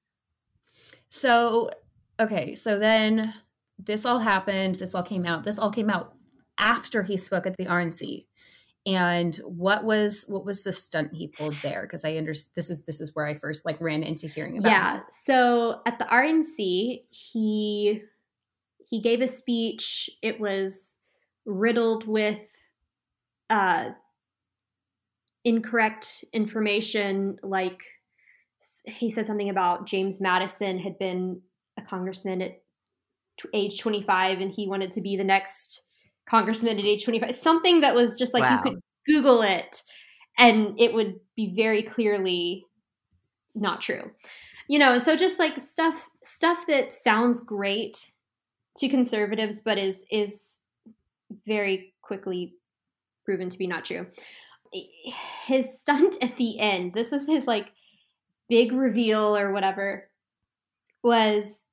[1.08, 1.70] So,
[2.20, 3.34] okay, so then
[3.78, 4.76] this all happened.
[4.76, 5.44] This all came out.
[5.44, 6.14] This all came out
[6.58, 8.26] after he spoke at the RNC.
[8.84, 11.82] And what was what was the stunt he pulled there?
[11.82, 14.70] Because I understand this is this is where I first like ran into hearing about.
[14.70, 14.94] Yeah.
[14.96, 15.02] him.
[15.24, 18.02] So at the RNC, he
[18.90, 20.10] he gave a speech.
[20.20, 20.94] It was
[21.46, 22.40] riddled with
[23.50, 23.90] uh,
[25.44, 27.38] incorrect information.
[27.42, 27.82] Like
[28.86, 31.40] he said something about James Madison had been
[31.78, 32.62] a congressman at
[33.54, 35.82] age 25 and he wanted to be the next
[36.32, 38.56] congressman at age 25 something that was just like Wow.
[38.64, 39.82] you could google it
[40.38, 42.64] and it would be very clearly
[43.54, 44.10] not true
[44.66, 48.12] you know and so just like stuff stuff that sounds great
[48.78, 50.60] to conservatives but is is
[51.46, 52.54] very quickly
[53.26, 54.06] proven to be not true
[55.46, 57.66] his stunt at the end this was his like
[58.48, 60.08] big reveal or whatever
[61.02, 61.64] was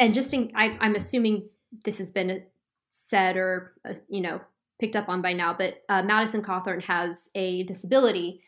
[0.00, 1.48] and just in, I, i'm assuming
[1.84, 2.42] this has been
[2.90, 4.40] said or uh, you know
[4.80, 8.42] picked up on by now but uh, madison cawthorn has a disability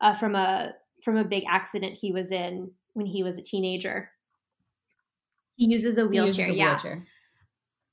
[0.00, 0.72] uh, from a
[1.04, 4.10] from a big accident he was in when he was a teenager
[5.56, 7.02] he uses a He wheelchair uses a yeah wheelchair.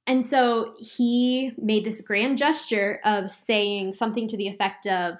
[0.07, 5.15] and so he made this grand gesture of saying something to the effect of,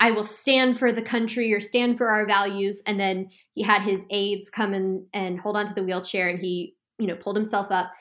[0.00, 2.82] I will stand for the country or stand for our values.
[2.84, 6.74] And then he had his aides come in and hold onto the wheelchair and he,
[6.98, 7.92] you know, pulled himself up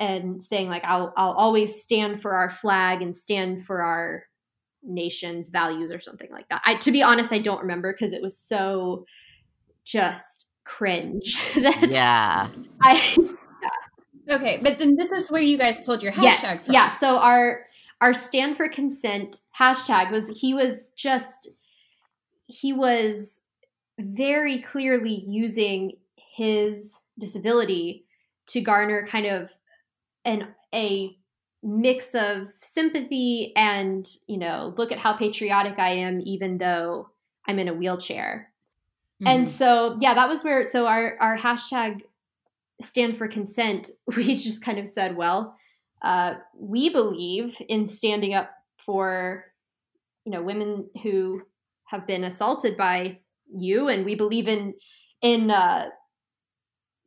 [0.00, 4.24] and saying like, I'll, I'll always stand for our flag and stand for our
[4.82, 6.62] nation's values or something like that.
[6.64, 9.04] I, to be honest, I don't remember because it was so
[9.84, 12.48] just cringe that Yeah.
[12.82, 13.16] I,
[14.30, 16.74] Okay, but then this is where you guys pulled your hashtag yes, from.
[16.74, 16.90] yeah.
[16.90, 17.64] So our
[18.00, 21.48] our stand for consent hashtag was he was just
[22.46, 23.42] he was
[23.98, 25.92] very clearly using
[26.36, 28.04] his disability
[28.48, 29.50] to garner kind of
[30.28, 31.16] an a
[31.62, 37.08] mix of sympathy and you know look at how patriotic I am even though
[37.46, 38.52] I'm in a wheelchair.
[39.26, 39.50] And Mhm.
[39.50, 42.02] so, yeah, that was where, so our, our hashtag
[42.82, 45.56] stand for consent, we just kind of said, well,
[46.02, 49.44] uh, we believe in standing up for,
[50.24, 51.42] you know, women who
[51.86, 53.18] have been assaulted by
[53.52, 53.88] you.
[53.88, 54.74] And we believe in,
[55.22, 55.88] in, uh,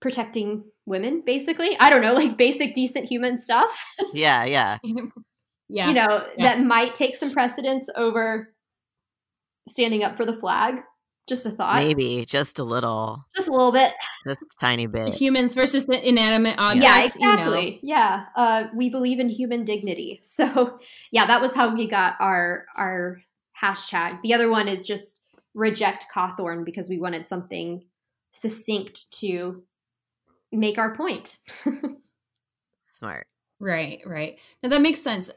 [0.02, 1.78] protecting women, basically.
[1.80, 3.70] I don't know, like basic, decent human stuff,
[4.14, 4.78] Yeah, yeah.
[5.70, 5.88] yeah.
[5.88, 6.56] you know, Yeah.
[6.56, 8.54] that might take some precedence over
[9.68, 10.76] standing up for the flag.
[11.30, 11.76] Just a thought.
[11.76, 13.94] Maybe just a little, Just a little bit.
[14.28, 15.14] just a tiny bit.
[15.14, 16.84] humans versus the inanimate object.
[16.84, 17.80] yeah, You exactly.
[17.84, 20.20] Yeah, uh, we believe in human dignity.
[20.26, 20.80] So,
[21.12, 23.22] yeah, that was how we got our our
[23.62, 24.20] hashtag.
[24.24, 25.20] The other one is just
[25.54, 27.84] reject Cawthorn because we wanted something
[28.34, 29.62] succinct to
[30.52, 31.38] make our point.
[32.92, 33.28] Smart.
[33.60, 34.38] Right, right.
[34.64, 35.30] Now that makes sense.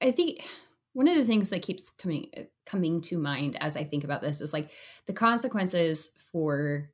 [0.00, 0.44] I think
[0.92, 4.22] one of the things that keeps coming uh, coming to mind as I think about
[4.22, 4.70] this is like
[5.06, 6.90] the consequences for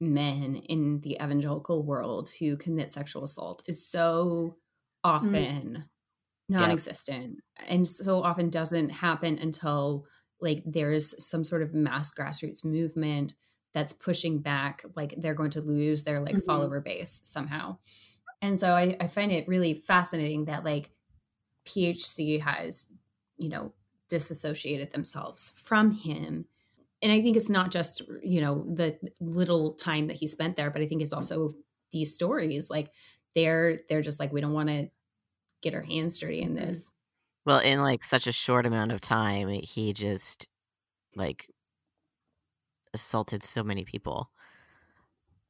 [0.00, 4.54] men in the evangelical world who commit sexual assault is so mm.
[5.04, 5.84] often
[6.48, 10.06] non-existent and so often doesn't happen until
[10.40, 13.34] like there's some sort of mass grassroots movement
[13.78, 16.44] that's pushing back like they're going to lose their like Mhm.
[16.44, 17.78] follower base somehow.
[18.42, 20.90] And so I, I find it really fascinating that like
[21.66, 22.90] phc has
[23.36, 23.72] you know
[24.08, 26.46] disassociated themselves from him.
[27.02, 30.70] And i think it's not just you know the little time that he spent there
[30.70, 31.52] but i think it's also
[31.92, 32.90] these stories like
[33.34, 34.90] they're they're just like we don't want to
[35.62, 36.90] get our hands dirty in this.
[37.44, 40.46] Well, in like such a short amount of time, he just
[41.14, 41.48] like
[42.94, 44.30] assaulted so many people,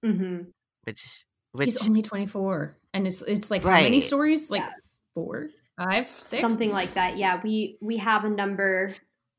[0.04, 0.50] mm-hmm.
[0.84, 4.72] which which he's only 24 and it's it's like how many stories like Yeah.
[5.14, 5.48] four
[5.78, 7.16] five six Something like that.
[7.16, 8.90] Yeah, we we have a number,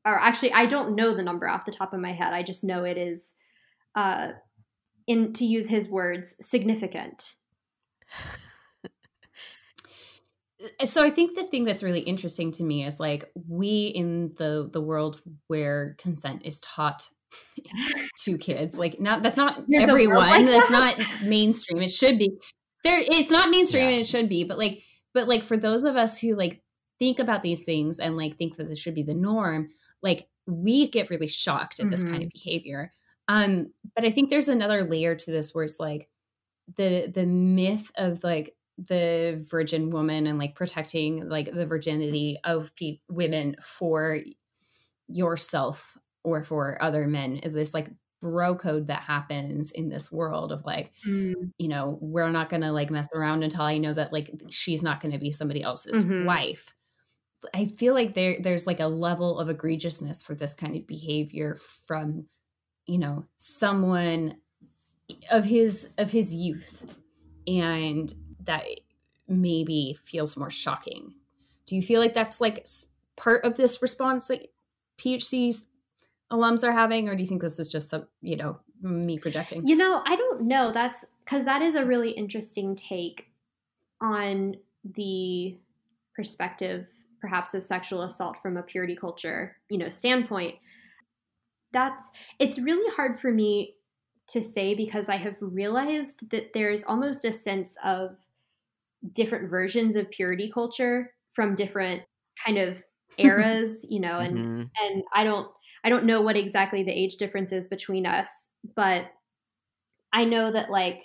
[0.04, 2.32] or actually, I don't know the number off the top of my head.
[2.32, 3.34] I just know it is,
[3.94, 4.28] uh,
[5.06, 7.34] in to use his words, significant.
[10.84, 14.68] so i think the thing that's really interesting to me is like we in the
[14.70, 17.08] the world where consent is taught
[18.24, 20.98] to kids like not that's not There's a everyone like that's that?
[20.98, 22.30] not mainstream it should be
[22.84, 23.90] there it's not mainstream Yeah.
[23.90, 24.82] and it should be but like
[25.14, 26.62] but like for those of us who like
[26.98, 29.70] think about these things and like think that this should be the norm
[30.02, 32.92] like we get really shocked at this kind of behavior
[33.28, 36.08] um but i think there's another layer to this where it's like
[36.76, 42.74] the the myth of like the virgin woman and like protecting like the virginity of
[42.76, 44.18] pe- women for
[45.08, 47.90] yourself or for other men is this like
[48.22, 51.52] bro code that happens in this world of like Mm.
[51.58, 55.00] you know we're not gonna like mess around until i know that like she's not
[55.00, 56.26] gonna be somebody else's Mhm.
[56.26, 56.74] wife
[57.54, 61.56] i feel like there there's like a level of egregiousness for this kind of behavior
[61.86, 62.28] from
[62.86, 64.36] you know someone
[65.30, 66.96] of his of his youth
[67.46, 68.14] and
[68.44, 68.64] that
[69.28, 71.14] maybe feels more shocking
[71.66, 72.66] do you feel like that's like
[73.16, 74.46] part of this response that
[74.98, 75.66] phc's
[76.32, 79.62] alums are having or do you think this is just some you know me projecting
[79.62, 80.72] You know, I don't know.
[80.72, 83.30] That's because that is a really interesting take
[84.00, 85.58] on the
[86.14, 86.88] perspective,
[87.20, 90.56] perhaps, of sexual assault from a purity culture, you know, standpoint.
[91.72, 92.08] That's
[92.38, 93.76] it's really hard for me
[94.28, 98.16] to say because I have realized that there's almost a sense of
[99.12, 102.04] different versions of purity culture from different
[102.44, 102.84] kind of
[103.18, 104.70] eras, you know, and Mhm.
[104.80, 105.52] and I don't
[105.84, 109.06] I don't know what exactly the age difference is between us, but
[110.12, 111.02] I know that like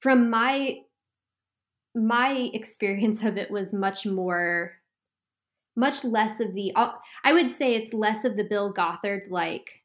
[0.00, 0.78] from my
[1.94, 4.72] my experience of it was much more
[5.76, 6.72] much less of the
[7.24, 9.82] I would say it's less of the Bill Gothard like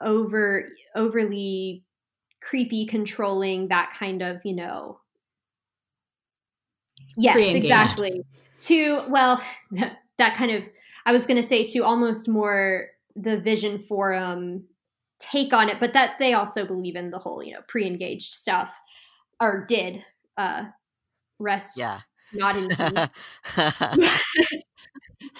[0.00, 1.84] over overly
[2.40, 5.00] creepy controlling that kind of, you know.
[7.16, 8.24] Yes, exactly.
[8.60, 9.42] To well,
[10.18, 10.64] that kind of
[11.08, 14.64] I was going to say to almost more the Vision Forum
[15.18, 18.70] take on it, but that they also believe in the whole, you know, pre-engaged stuff
[19.40, 20.04] or did
[20.36, 20.64] uh
[21.38, 22.00] rest Yeah.
[22.34, 23.08] not in peace.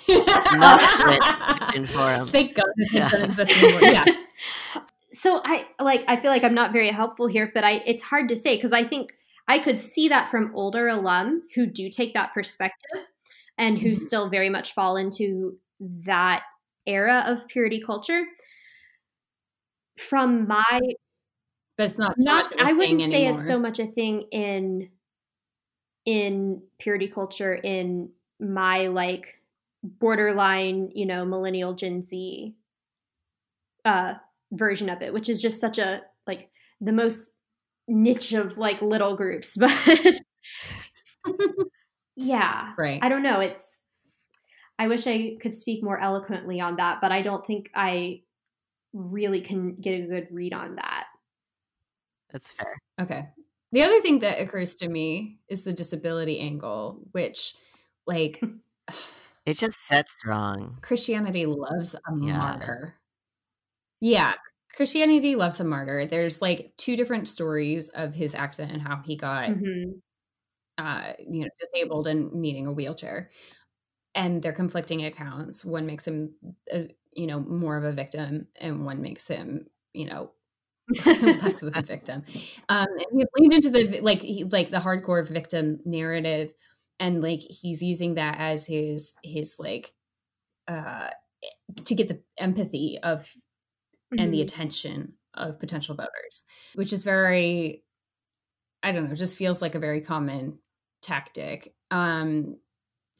[0.55, 2.27] Not Vision Forum.
[2.29, 3.11] Thank God Yeah.
[3.11, 3.83] doesn't exist anymore.
[3.83, 4.15] Yes.
[5.13, 8.31] so I like I feel like I'm not very helpful here, but I it's hard
[8.31, 9.11] to say because I think
[9.47, 13.03] I could see that from older alum who do take that perspective
[13.59, 13.97] and who Mhm.
[13.97, 16.43] still very much fall into that
[16.87, 18.25] era of purity culture.
[19.99, 20.81] From my
[21.79, 23.35] But it's not so not of wouldn't say anymore.
[23.35, 24.91] it's so much a thing in
[26.05, 29.27] in purity culture in my like
[29.83, 32.55] borderline, you know, millennial Gen Z
[33.85, 34.15] uh
[34.53, 36.51] version of it, which is just such a like
[36.81, 37.33] the most
[37.89, 39.57] niche of like little groups.
[39.61, 40.21] But
[42.19, 42.73] yeah.
[42.77, 42.99] right.
[43.03, 43.41] I don't know.
[43.41, 43.81] It's
[44.79, 48.21] I wish I could speak more eloquently on that, but I don't think I
[48.93, 51.05] really can get a good read on that.
[52.33, 52.77] That's fair.
[53.01, 53.23] Okay.
[53.73, 57.55] The other thing that occurs to me is the disability angle, which,
[58.07, 58.41] like,
[59.47, 60.79] It just sets wrong.
[60.83, 62.37] Christianity loves a Yeah.
[62.37, 62.95] martyr.
[64.01, 64.35] Yeah.
[64.77, 66.05] Christianity loves a martyr.
[66.07, 70.01] There's like two different stories of his accident and how he got Mhm.
[70.79, 73.31] Uh, you know, disabled and needing a wheelchair.
[74.15, 75.65] And they're conflicting accounts.
[75.65, 76.35] One makes him,
[76.73, 80.33] uh, you know, more of a victim, and one makes him, you know,
[81.21, 82.25] less of a victim.
[82.69, 86.55] Um, and he's leaned into the like, he, like the hardcore victim narrative,
[87.01, 89.95] and like he's using that as his his like
[90.69, 91.11] uh
[91.85, 93.29] to get the empathy of
[94.19, 94.43] and the Mhm.
[94.43, 97.85] attention of potential voters, which is very,
[98.83, 100.61] I don't know, just feels like a very common
[101.03, 102.59] tactic um,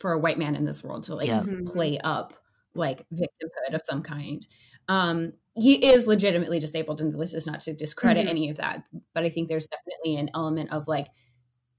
[0.01, 1.43] for a white man in this world to like Yeah.
[1.43, 1.67] Mhm.
[1.67, 2.35] play up
[2.75, 4.47] like victimhood of some kind.
[4.89, 8.29] Um, he is legitimately disabled, and this is not to discredit Mhm.
[8.29, 11.09] any of that, but I think there's definitely an element of like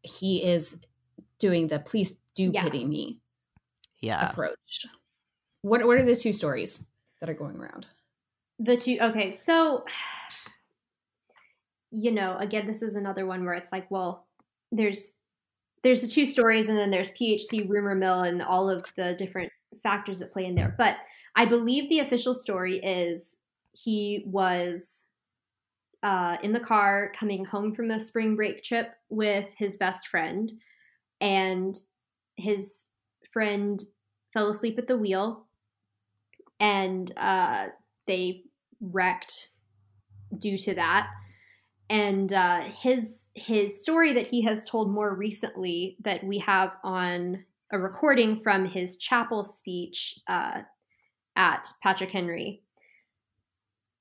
[0.04, 0.80] he is
[1.40, 2.54] doing the please do Yeah.
[2.54, 3.22] pity me
[4.02, 4.30] Yeah.
[4.32, 4.86] approach.
[5.62, 6.88] What what are the two stories
[7.22, 7.88] that are going around?
[8.60, 9.86] The two okay, so
[11.92, 14.28] you know, again, this is another one where it's like, well,
[14.72, 15.14] there's
[15.84, 19.52] there's the two stories and then there's PHC rumor mill and all of the different
[19.82, 20.76] factors that play in there.
[20.78, 20.96] But
[21.36, 23.38] I believe the official story is
[23.72, 25.06] he was
[26.04, 30.52] uh, in the car coming home from a spring break trip with his best friend,
[31.22, 31.78] and
[32.38, 32.88] his
[33.32, 33.82] friend
[34.34, 35.46] fell asleep at the wheel,
[36.60, 37.68] and uh,
[38.08, 38.44] they
[38.82, 39.50] wrecked
[40.38, 41.10] due to that.
[41.90, 47.44] And uh, his his story that he has told more recently that we have on
[47.72, 50.62] a recording from his chapel speech uh,
[51.36, 52.62] at Patrick Henry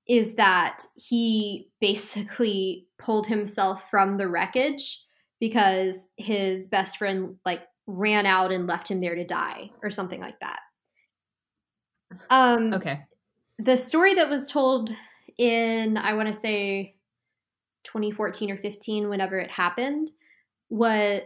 [0.08, 5.04] is that he basically pulled himself from the wreckage
[5.38, 10.20] because his best friend like ran out and left him there to die or something
[10.20, 10.58] like that.
[12.30, 13.00] Um Okay.
[13.58, 14.90] the story that was told
[15.36, 16.96] in I want to say
[17.84, 20.10] 2014 or 15 whenever it happened
[20.68, 21.22] was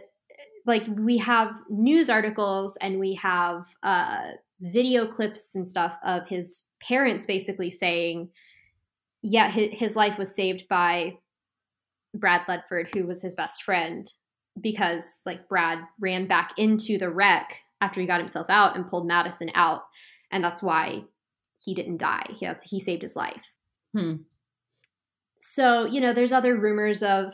[0.65, 4.31] like we have news articles and we have uh
[4.61, 8.29] video clips and stuff of his parents basically saying
[9.23, 11.17] yeah, his, his life was saved by
[12.13, 14.11] Brad Ledford, who was his best friend,
[14.59, 19.07] because like Brad ran back into the wreck after he got himself out and pulled
[19.07, 19.83] Madison out,
[20.29, 21.03] and that's why
[21.59, 22.25] he didn't die.
[22.37, 23.43] He, he saved his life.
[23.95, 24.15] Hmm.
[25.45, 27.33] So you know, there's other rumors of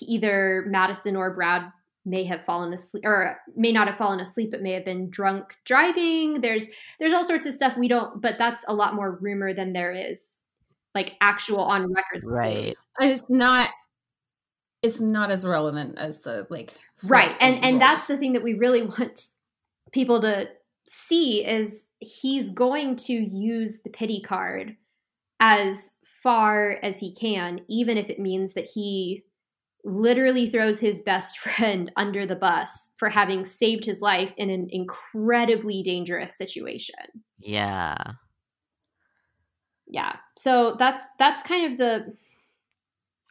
[0.00, 1.70] either Madison or Brad
[2.06, 5.54] may have fallen asleep or may not have fallen asleep but may have been drunk
[5.64, 6.40] driving.
[6.40, 6.66] There's
[6.98, 9.92] there's all sorts of stuff we don't but that's a lot more rumor than there
[9.92, 10.44] is
[10.94, 12.24] like actual on record.
[12.26, 12.74] Right.
[13.00, 13.68] It's not
[14.82, 16.74] it's not as relevant as the like
[17.06, 17.36] right.
[17.40, 19.26] And and that's the thing that we really want
[19.92, 20.48] people to
[20.86, 24.76] see is he's going to use the pity card
[25.40, 25.93] as
[26.24, 29.22] far as he can even if it means that he
[29.84, 34.68] literally throws his best friend under the bus for having saved his life in an
[34.70, 36.96] incredibly dangerous situation.
[37.38, 37.96] Yeah.
[39.86, 40.16] Yeah.
[40.38, 42.16] So that's that's kind of the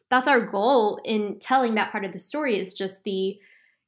[0.10, 3.40] that's our goal in telling that part of the story is just the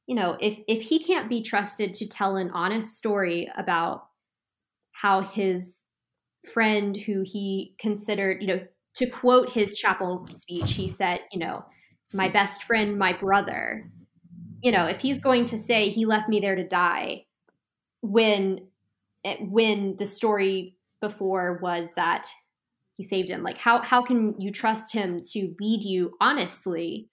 [0.08, 4.06] you know, if if he can't be trusted to tell an honest story about
[4.92, 5.82] how his
[6.52, 8.60] friend who he considered, you know,
[8.96, 11.64] to quote his chapel speech, he said, you know,
[12.12, 13.90] my best friend, my brother.
[14.62, 17.26] You know, if he's going to say he left me there to die
[18.00, 18.66] when
[19.24, 22.26] eh, when the story before was that
[22.94, 27.08] he saved him, like how how can you trust him to lead you honestly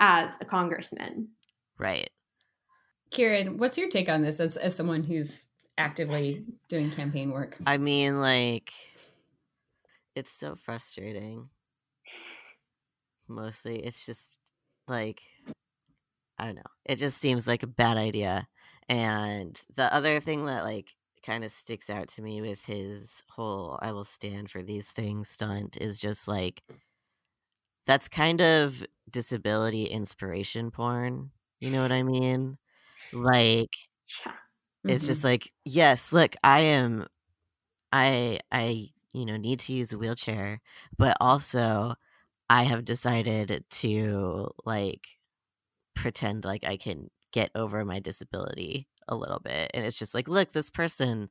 [0.00, 1.28] as a congressman?
[1.78, 2.10] Right.
[3.10, 5.46] Kieran, what's your take on this as as someone who's
[5.76, 7.58] actively doing campaign work?
[7.66, 8.72] I mean, like
[10.14, 11.48] it's so frustrating
[13.28, 13.78] mostly.
[13.78, 14.38] It's just
[14.88, 15.20] like
[16.38, 16.62] I don't know.
[16.84, 18.48] It just seems like a bad idea.
[18.88, 20.94] And the other thing that like
[21.24, 25.28] kind of sticks out to me with his whole I will stand for these things
[25.28, 26.62] stunt is just like
[27.86, 31.30] that's kind of disability inspiration porn.
[31.60, 32.58] You know what I mean?
[33.12, 33.74] Like
[34.84, 35.28] it's just mm-hmm.
[35.28, 37.06] like, yes, look, I am
[37.92, 40.60] I I you know need to use a wheelchair,
[40.98, 41.94] but also
[42.50, 45.08] I have decided to like
[45.94, 49.70] pretend like I can get over my disability a little bit.
[49.74, 51.30] And it's just like, look, this person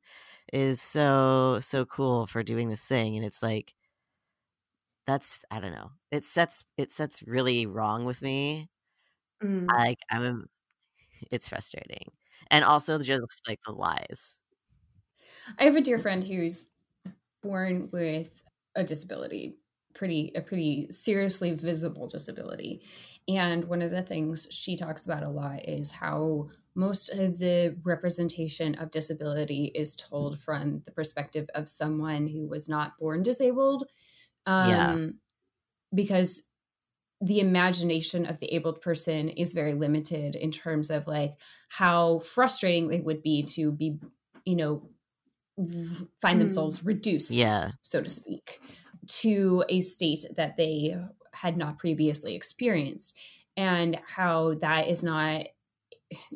[0.53, 3.75] is so so cool for doing this thing and it's like
[5.07, 5.91] that's I don't know.
[6.11, 8.69] It sets it sets really wrong with me.
[9.43, 9.77] Mm.
[9.77, 10.49] Like I'm
[11.31, 12.11] it's frustrating.
[12.51, 14.41] And also just like the lies.
[15.57, 16.69] I have a dear friend who's
[17.41, 18.43] born with
[18.75, 19.57] a disability
[19.93, 22.81] pretty a pretty seriously visible disability
[23.27, 27.77] and one of the things she talks about a lot is how most of the
[27.83, 33.85] representation of disability is told from the perspective of someone who was not born disabled
[34.45, 34.97] um, Yeah.
[35.93, 36.43] because
[37.21, 41.33] the imagination of the abled person is very limited in terms of like
[41.69, 43.99] how frustrating it would be to be
[44.45, 44.90] you know
[46.21, 46.39] find Mm.
[46.39, 47.71] themselves reduced Yeah.
[47.81, 48.59] so to speak
[49.07, 50.95] to a state that they
[51.33, 53.17] had not previously experienced
[53.57, 55.47] and how that is not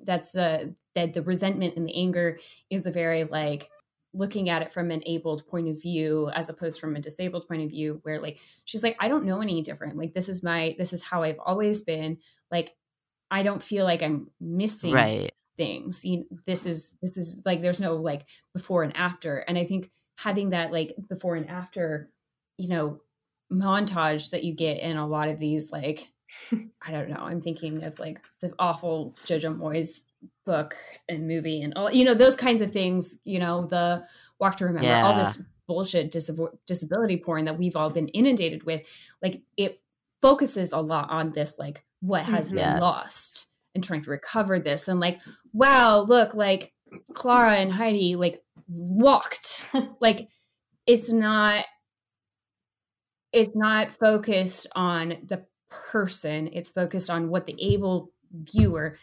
[0.03, 0.65] that's uh
[0.95, 3.69] that the resentment and the anger is a very like
[4.13, 7.61] looking at it from an abled point of view as opposed from a disabled point
[7.61, 10.73] of view where like she's like i don't know any different like this is my
[10.78, 12.17] this is how i've always been
[12.49, 12.73] like
[13.30, 15.34] i don't feel like i'm missing Right.
[15.57, 19.37] Things you this is this is like there's no like before and after.
[19.37, 22.09] And i think having that like before and after
[22.57, 22.99] you know
[23.51, 26.07] montage that you get in a lot of these like
[26.51, 30.07] i don't know i'm thinking of like the awful jojo moyes
[30.45, 30.75] book
[31.07, 34.03] and movie and all you know those kinds of things you know the
[34.39, 38.87] walk to remember all this bullshit disab- disability porn that we've all been inundated with
[39.21, 39.79] like it
[40.21, 42.81] focuses a lot on this like what has been Yes.
[42.81, 45.19] lost and trying to recover this and like
[45.53, 46.73] wow look like
[47.13, 49.67] clara and heidi like walked
[49.99, 50.28] like
[50.88, 51.65] it's not
[53.32, 58.97] it's not focused on the person it's focused on what the able viewer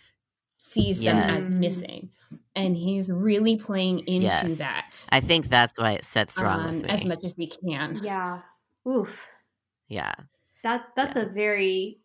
[0.56, 2.08] sees them as missing
[2.54, 4.58] and he's really playing into Yes.
[4.58, 6.88] that I think that's why it sets wrong um, with me.
[6.88, 8.40] as much as we can Yeah.
[8.88, 9.18] Oof.
[9.88, 10.14] yeah.
[10.62, 11.22] That that's Yeah.
[11.24, 11.98] a very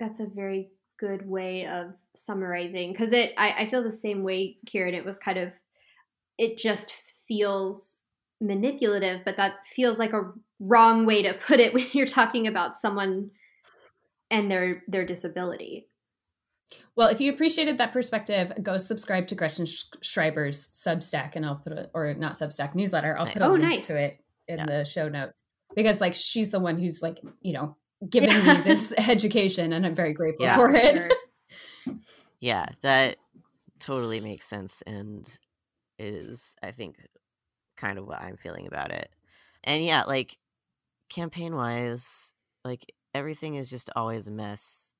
[0.00, 4.56] that's a very good way of summarizing because it I, I feel the same way,
[4.66, 4.94] Kieran.
[4.94, 5.52] It was kind of
[6.38, 6.92] it just
[7.28, 7.96] feels
[8.40, 12.76] manipulative, but that feels like a wrong way to put it when you're talking about
[12.76, 13.30] someone
[14.30, 15.88] and their their disability.
[16.96, 21.54] well if you appreciated that perspective go subscribe to gretchen Sch- schreiber's substack and i'll
[21.62, 23.86] put a or not substack newsletter i'll put a Oh, link nice.
[23.86, 24.18] to it
[24.48, 24.66] in Yeah.
[24.66, 25.38] the show notes
[25.76, 27.76] because like she's the one who's like you know
[28.08, 30.56] given me this education, and I'm very grateful Yeah.
[30.56, 31.12] for it.
[32.38, 33.16] Yeah, that
[33.80, 35.26] totally makes sense and
[35.98, 36.96] is I think
[37.78, 39.10] kind of what I'm feeling about it.
[39.64, 40.36] And yeah, like
[41.08, 42.34] campaign wise,
[42.64, 44.92] like everything is just always a mess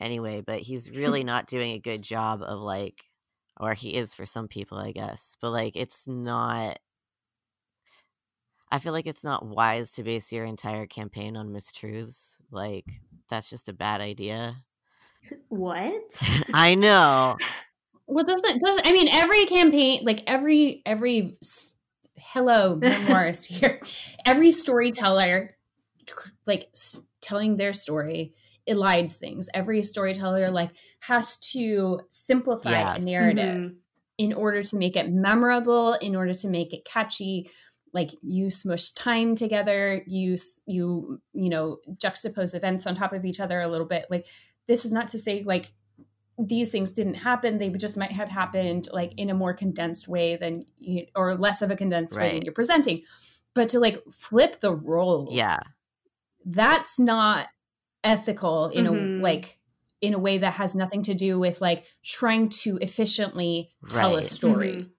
[0.00, 3.04] anyway, but he's really not doing a good job of like
[3.58, 5.36] or he is for some people, I guess.
[5.42, 6.78] But like it's not
[8.72, 12.36] I feel like it's not wise to base your entire campaign on mistruths.
[12.50, 12.86] Like
[13.28, 14.56] that's just a bad idea.
[15.48, 16.22] What?
[16.54, 17.36] I know.
[18.06, 21.36] Well, doesn't doesn't I mean every campaign like every every
[22.16, 23.80] hello memoirist here,
[24.26, 25.56] every storyteller
[26.44, 28.34] like s- telling their story
[28.68, 29.48] elides things.
[29.54, 30.70] Every storyteller like
[31.02, 33.04] has to simplify a Yes.
[33.04, 33.76] narrative Mhm.
[34.18, 37.48] in order to make it memorable, in order to make it catchy.
[37.92, 40.36] Like you smush time together, you
[40.66, 44.06] you you know juxtapose events on top of each other a little bit.
[44.10, 44.26] Like
[44.66, 45.72] this is not to say like
[46.38, 50.36] these things didn't happen they just might have happened like in a more condensed way
[50.36, 53.02] than you or less of a condensed way than you're presenting
[53.52, 55.58] but to like flip the roles Yeah.
[56.46, 57.48] that's not
[58.02, 59.18] ethical in Mhm.
[59.18, 59.58] a like
[60.00, 64.14] in a way that has nothing to do with like trying to efficiently tell a
[64.16, 64.24] Right.
[64.24, 64.90] story Mhm.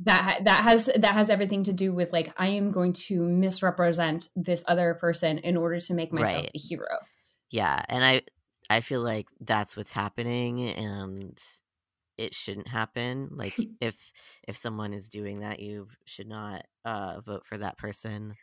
[0.00, 4.28] That that has that has everything to do with like i am going to misrepresent
[4.36, 6.50] this other person in order to make myself Right.
[6.52, 6.98] the hero
[7.50, 8.22] Yeah, and I
[8.70, 11.40] I feel like that's what's happening and
[12.18, 13.30] it shouldn't happen.
[13.32, 14.12] Like if
[14.46, 18.34] if someone is doing that, you should not uh vote for that person.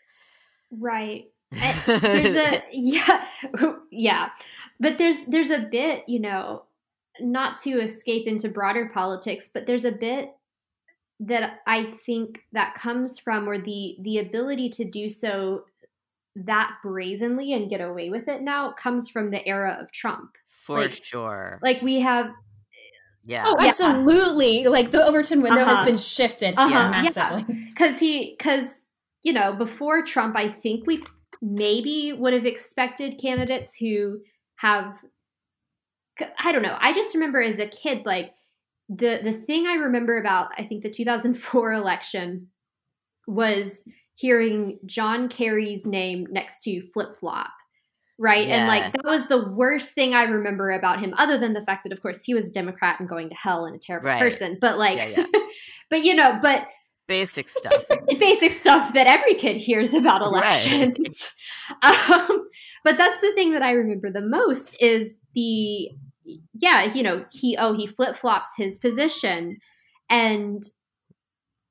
[0.71, 1.25] Right.
[1.55, 3.25] And there's a yeah
[3.91, 4.29] yeah
[4.79, 6.63] but there's there's a bit you know
[7.21, 10.31] not to escape into broader politics but there's a bit
[11.19, 15.63] that i think that comes from or the the ability to do so
[16.35, 20.81] that brazenly and get away with it now comes from the era of trump for
[20.81, 21.59] like- sure.
[21.63, 22.27] like we have
[23.27, 23.43] yeah.
[23.47, 23.67] oh Yeah.
[23.67, 25.85] absolutely like the overton window has Uh-huh.
[25.85, 27.01] been shifted Uh-huh, yeah, yeah.
[27.01, 28.81] massively because he because
[29.23, 31.01] you know before trump i think we
[31.41, 34.19] maybe would have expected candidates who
[34.57, 34.95] have
[36.39, 38.31] i don't know i just remember as a kid like
[38.89, 42.47] the the thing i remember about i think the 2004 election
[43.27, 43.83] was
[44.15, 47.51] hearing john kerry's name next to flip flop
[48.17, 51.61] right and like that was the worst thing i remember about him other than the
[51.65, 54.07] fact that of course he was a democrat and going to hell and a terrible
[54.07, 54.19] Right.
[54.19, 55.25] person but like Yeah,
[55.89, 56.67] but you know but
[57.07, 57.83] Basic stuff.
[58.19, 60.25] basic stuff that every kid hears about Right.
[60.25, 61.29] elections.
[61.83, 62.49] um,
[62.83, 65.89] but that's the thing that I remember the most is the
[66.53, 69.57] yeah, you know, he oh he flip flops his position
[70.09, 70.63] and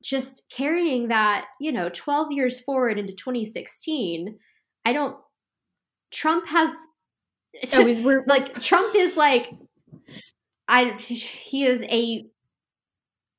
[0.02, 4.38] just carrying that, you know, 12 years forward into 2016,
[4.84, 5.16] I don't
[6.10, 6.70] Trump has
[7.54, 9.50] it was we're like Trump is like
[10.68, 12.26] I he is a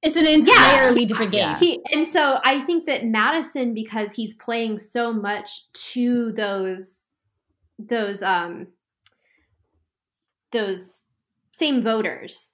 [0.02, 1.56] it's an entirely different game.
[1.56, 7.08] He and so I think that Madison because he's playing so much to those
[7.80, 8.68] those um
[10.52, 11.02] those
[11.56, 12.52] same voters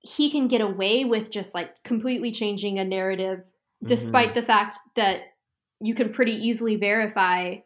[0.00, 3.86] he can get away with just like completely changing a narrative mm-hmm.
[3.88, 5.20] despite the fact that
[5.80, 7.56] you can pretty easily verify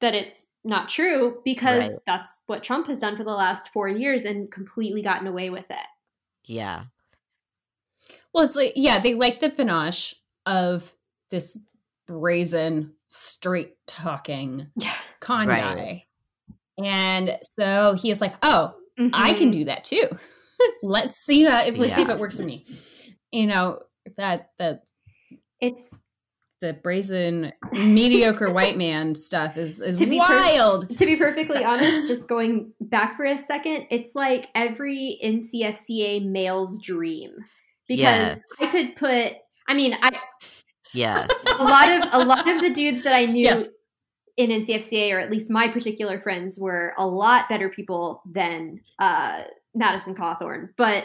[0.00, 1.98] that it's not true because Right.
[2.06, 5.68] that's what Trump has done for the last 4 years and completely gotten away with
[5.70, 5.86] it.
[6.44, 6.84] Yeah.
[8.32, 10.14] Well, it's like yeah, they like the panache
[10.46, 10.94] of
[11.30, 11.58] this
[12.06, 14.94] brazen, straight talking Yeah.
[15.20, 15.60] con Right.
[15.76, 16.06] guy,
[16.84, 19.52] and so he is like, "Oh, I can Mhm.
[19.52, 20.04] do that too.
[20.82, 22.64] let's see that if let's see if it works for me."
[23.30, 23.80] You know
[24.16, 24.80] that the
[25.60, 25.94] it's
[26.60, 30.96] the brazen mediocre white man stuff is, is To be per- wild.
[30.96, 36.80] to be perfectly honest, just going back for a second, it's like every NCFCA male's
[36.80, 37.32] dream
[37.88, 38.40] because Yes.
[38.60, 39.32] I could put.
[39.68, 40.10] I mean, I
[40.94, 41.28] Yes.
[41.58, 43.68] a lot of a lot of the dudes that I knew Yes.
[44.42, 49.44] In NCFCA, or at least my particular friends, were a lot better people than uh,
[49.74, 50.70] Madison Cawthorn.
[50.76, 51.04] But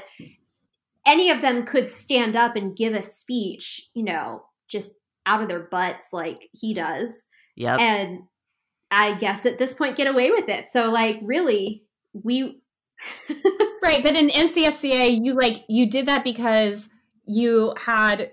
[1.05, 4.91] any of them could stand up and give a speech, you know, just
[5.25, 7.25] out of their butts like he does
[7.55, 7.75] Yeah.
[7.75, 8.19] and
[8.89, 10.67] I guess at this point get away with it.
[10.71, 11.83] So like really
[12.13, 12.61] we
[13.83, 16.89] Right, but in NCFCA, you like you did that because
[17.25, 18.31] you had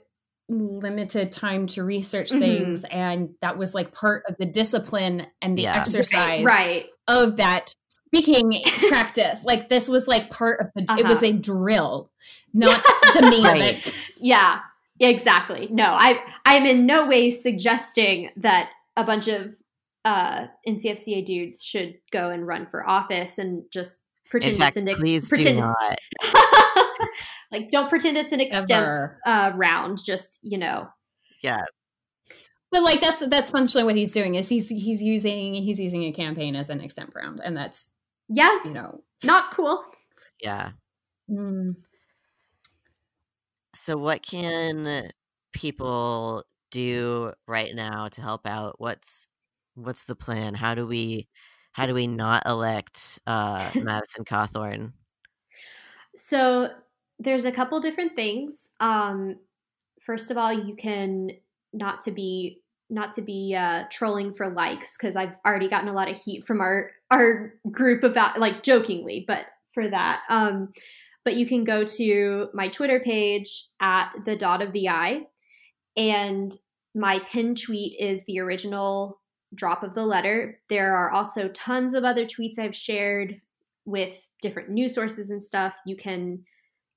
[0.48, 2.38] limited time to research Mhm.
[2.38, 5.76] things, and that was like part of the discipline and the Yeah.
[5.78, 6.86] exercise right.
[7.08, 9.44] of that speaking practice.
[9.44, 10.82] Like this was like part of the.
[10.82, 11.02] It Uh-huh.
[11.08, 12.10] was a drill,
[12.52, 12.84] not
[13.14, 13.56] the main Right.
[13.60, 13.98] event.
[14.20, 14.60] Yeah.
[15.00, 15.66] Exactly.
[15.72, 19.54] No, I I'm in no way suggesting that a bunch of
[20.04, 24.02] uh, NCFCA dudes should go and run for office and just
[24.34, 25.98] pretend In fact, it's an please pretend, do not.
[27.52, 30.00] like don't pretend it's an extemp uh, round.
[30.04, 30.88] Just you know,
[31.40, 31.66] Yes.
[32.72, 36.12] But like that's that's functionally what he's doing is he's he's using he's using a
[36.12, 37.92] campaign as an extemp round, and that's
[38.28, 39.84] yeah, you know not cool.
[40.42, 40.70] Yeah.
[41.30, 41.76] mm,
[43.76, 45.12] So what can
[45.52, 48.74] people do right now to help out?
[48.78, 49.28] What's
[49.76, 50.54] what's the plan?
[50.54, 51.28] How do we
[51.74, 54.92] how do we not elect uh Madison Cawthorn?
[56.16, 56.70] So
[57.18, 58.70] there's a couple different things.
[58.80, 59.36] Um,
[60.00, 61.30] first of all, you can
[61.72, 65.94] not to be not to be uh, trolling for likes because I've already gotten a
[65.94, 70.20] lot of heat from our our group about like jokingly, but for that.
[70.28, 70.72] Um,
[71.24, 75.22] but you can go to my Twitter page at the dot of the eye,
[75.96, 76.56] and
[76.94, 79.20] my pin tweet is the original
[79.54, 80.60] drop of the letter.
[80.68, 83.40] There are also tons of other tweets I've shared
[83.84, 85.74] with different news sources and stuff.
[85.86, 86.44] You can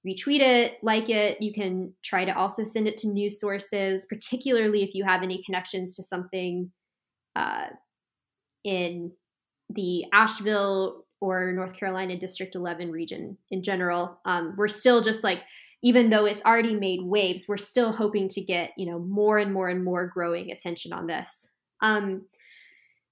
[0.08, 1.42] retweet it, like it.
[1.42, 5.44] You can try to also send it to news sources, particularly if you have any
[5.44, 6.72] connections to something
[7.36, 7.68] uh,
[8.64, 9.12] in
[9.70, 14.20] the Asheville or North Carolina District 11 region in general.
[14.26, 15.42] Um, we're still just like,
[15.82, 19.54] even though it's already made waves, we're still hoping to get, you know, more and
[19.54, 21.48] more and more growing attention on this.
[21.82, 22.26] Um,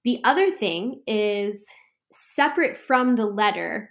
[0.06, 1.66] the other thing is
[2.12, 3.90] separate from the letter,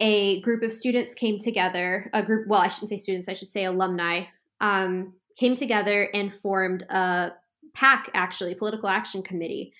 [0.00, 3.52] a group of students came together, a group, well, I shouldn't say students, I should
[3.52, 4.24] say alumni,
[4.60, 7.30] um, came together and formed a
[7.74, 9.72] PAC, actually, Political Action Committee.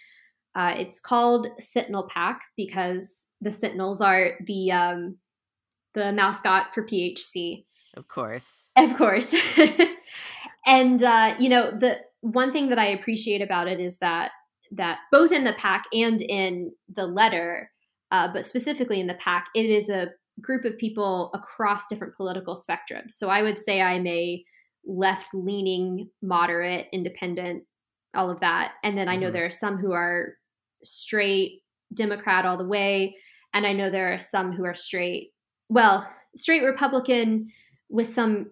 [0.54, 5.16] Uh, it's called Sentinel PAC because the Sentinels are the um,
[5.94, 7.64] the mascot for PHC.
[7.96, 8.70] Of course.
[8.76, 9.34] Of course.
[10.66, 14.30] and uh, you know, the one thing that I appreciate about it is that
[14.72, 17.70] that both in the pack and in the letter,
[18.10, 20.08] uh, but specifically in the pack, it is a
[20.40, 23.12] group of people across different political spectrums.
[23.12, 24.44] So I would say I'm a
[24.86, 27.64] left leaning, moderate, independent,
[28.14, 28.72] all of that.
[28.84, 29.32] And then I know Mhm.
[29.32, 30.36] there are some who are
[30.84, 31.62] straight
[31.92, 33.16] Democrat all the way.
[33.54, 35.32] And I know there are some who are straight,
[35.68, 37.50] well, straight Republican
[37.88, 38.50] with some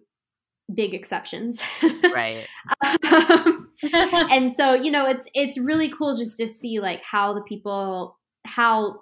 [0.74, 1.62] big exceptions.
[2.14, 2.46] Right.
[2.82, 7.43] Um, and so you know it's it's really cool just to see like how the
[7.43, 9.01] people how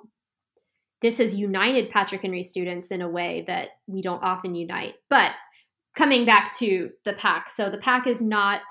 [1.03, 5.33] this has united patrick henry students in a way that we don't often unite but
[5.95, 8.63] coming back to the pack, so the pack is not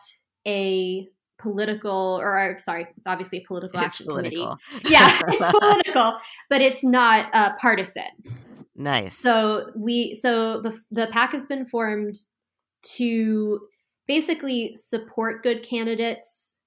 [0.45, 1.07] a
[1.39, 4.57] political or sorry it's obviously a political It's action political.
[4.69, 6.15] committee yeah it's political
[6.49, 8.03] but it's not uh, partisan
[8.75, 9.17] nice.
[9.17, 12.15] so we so the the pac has been formed
[12.95, 13.61] to
[14.07, 16.57] basically support good candidates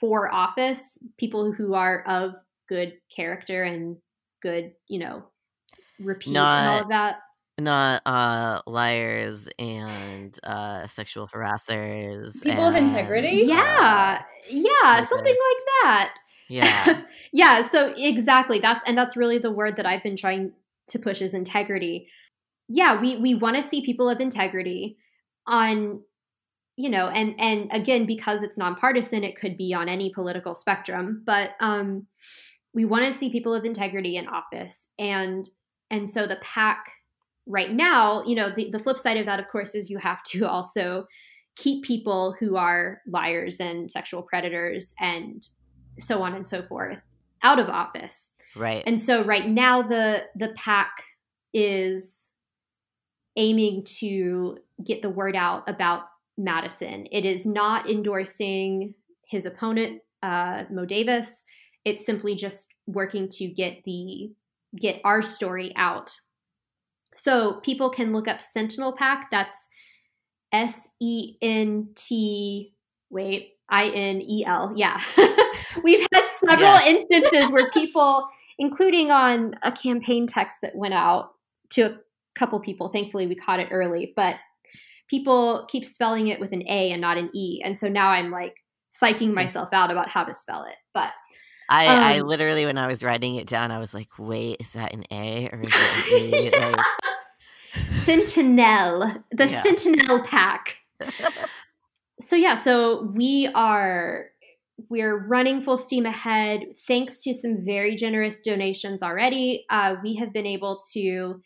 [0.00, 2.34] for office, people who are of
[2.68, 3.96] good character and
[4.42, 5.24] good, you know,
[6.00, 7.16] repute and all Not- of that.
[7.60, 12.42] not uh liars and uh sexual harassers.
[12.42, 13.42] People of integrity?
[13.46, 15.42] Yeah, yeah, Like something this.
[15.50, 16.14] like that.
[16.48, 17.02] Yeah.
[17.32, 18.58] yeah, so exactly.
[18.58, 20.52] That's and that's really the word that I've been trying
[20.88, 22.08] to push is integrity.
[22.68, 24.98] Yeah, we we want to see people of integrity
[25.46, 26.02] on
[26.76, 31.22] you know, and and again because it's nonpartisan, it could be on any political spectrum,
[31.24, 32.06] but um
[32.72, 35.48] we want to see people of integrity in office and
[35.90, 36.86] and so the pack
[37.46, 40.22] right now, you know, the, the flip side of that of course is you have
[40.24, 41.06] to also
[41.56, 45.46] keep people who are liars and sexual predators and
[46.00, 46.98] so on and so forth
[47.42, 48.30] out of office.
[48.56, 48.82] right.
[48.86, 50.90] And so right now the the PAC
[51.52, 52.28] is
[53.36, 56.02] aiming to get the word out about
[56.36, 57.06] Madison.
[57.12, 58.94] It is not endorsing
[59.28, 61.44] his opponent, uh, Mo Davis.
[61.84, 64.32] It's simply just working to get the
[64.76, 66.12] get our story out.
[67.14, 69.30] So people can look up Sentinel PAC.
[69.30, 69.68] That's
[70.52, 72.74] S E N T.
[73.10, 74.72] Wait, I N E L.
[74.74, 75.00] Yeah,
[75.82, 76.86] we've had several Yeah.
[76.86, 78.26] instances where people,
[78.58, 81.30] including on a campaign text that went out
[81.70, 81.98] to a
[82.36, 82.88] couple people.
[82.88, 84.36] Thankfully, we caught it early, but
[85.08, 88.30] people keep spelling it with an A and not an E, and so now I'm
[88.30, 88.54] like
[88.94, 90.76] psyching myself out about how to spell it.
[90.92, 91.10] But
[91.68, 94.74] I, I um, literally when I was writing it down, I was like, wait, is
[94.74, 96.50] that an A or is it an E?
[96.60, 96.86] Like,
[98.04, 99.62] Sentinel, the Yeah.
[99.62, 100.76] Sentinel PAC.
[102.20, 104.26] so yeah, so we are
[104.88, 106.60] we're running full steam ahead.
[106.86, 111.40] Thanks to some very generous donations already, uh, we have been able to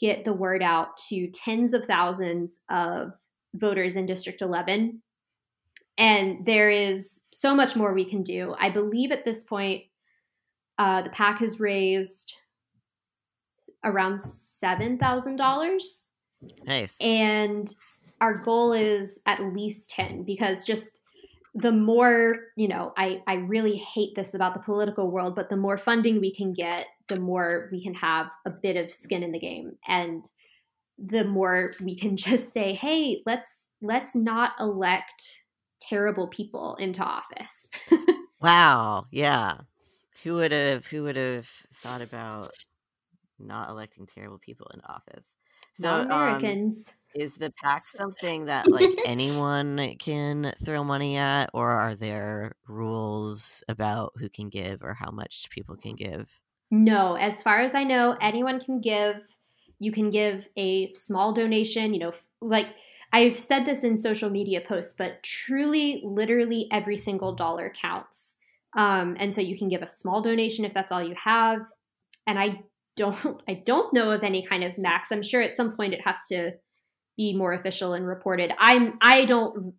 [0.00, 3.12] get the word out to tens of thousands of
[3.54, 5.02] voters in District 11.
[5.96, 8.54] and there is so much more we can do.
[8.58, 9.84] I believe at this point,
[10.78, 12.34] uh, the PAC has raised
[13.84, 16.08] around seven thousand dollars.
[16.64, 16.96] Nice.
[17.00, 17.72] And
[18.20, 20.97] our goal is at least ten because just
[21.60, 25.56] the more you know I, I really hate this about the political world but the
[25.56, 29.32] more funding we can get the more we can have a bit of skin in
[29.32, 29.72] the game.
[29.86, 30.28] And
[30.98, 35.44] the more we can just say hey let's let's not elect
[35.80, 37.68] terrible people into office.
[38.40, 39.06] Wow.
[39.10, 39.58] Yeah.
[40.22, 42.50] Who would have who would have thought about
[43.38, 45.32] not electing terrible people in office?
[45.74, 46.88] So um, americans.
[46.88, 52.52] um, is the PAC something that like anyone can throw money at, or are there
[52.66, 56.28] rules about who can give or how much people can give?
[56.70, 59.16] No, as far as I know, anyone can give.
[59.78, 62.66] You can give a small donation, you know, like
[63.12, 68.36] I've said this in social media posts, but truly, literally every single dollar counts.
[68.76, 71.60] Um, and so you can give a small donation if that's all you have.
[72.26, 72.60] And I
[72.96, 75.10] don't, I don't know of any kind of max.
[75.10, 76.52] I'm sure at some point it has to
[77.18, 78.50] be more official and reported.
[78.58, 79.74] I'm I don't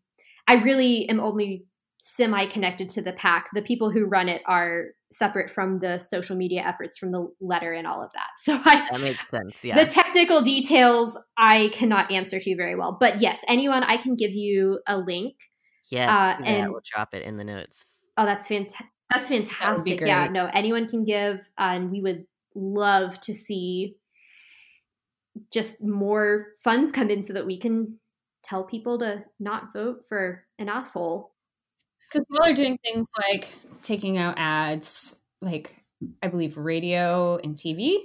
[0.47, 1.65] I really am only
[2.01, 3.47] semi connected to the pack.
[3.53, 7.73] The people who run it are separate from the social media efforts from the letter
[7.73, 8.27] and all of that.
[8.43, 9.65] So I That makes sense.
[9.65, 9.83] Yeah.
[9.83, 12.95] The technical details I cannot answer to very well.
[12.99, 15.35] But yes, anyone I can give you a link.
[15.89, 16.09] Yes.
[16.09, 18.05] Uh, yeah, and we'll drop it in the notes.
[18.17, 18.85] Oh, that's fantastic.
[19.11, 20.01] That's fantastic.
[20.01, 23.95] That yeah, no, anyone can give uh, and we would love to see
[25.51, 27.99] just more funds come in so that we can
[28.43, 31.33] tell people to not vote for an asshole.
[32.11, 35.83] Because y'all are doing things like taking out ads, like
[36.23, 37.97] I believe radio and TV.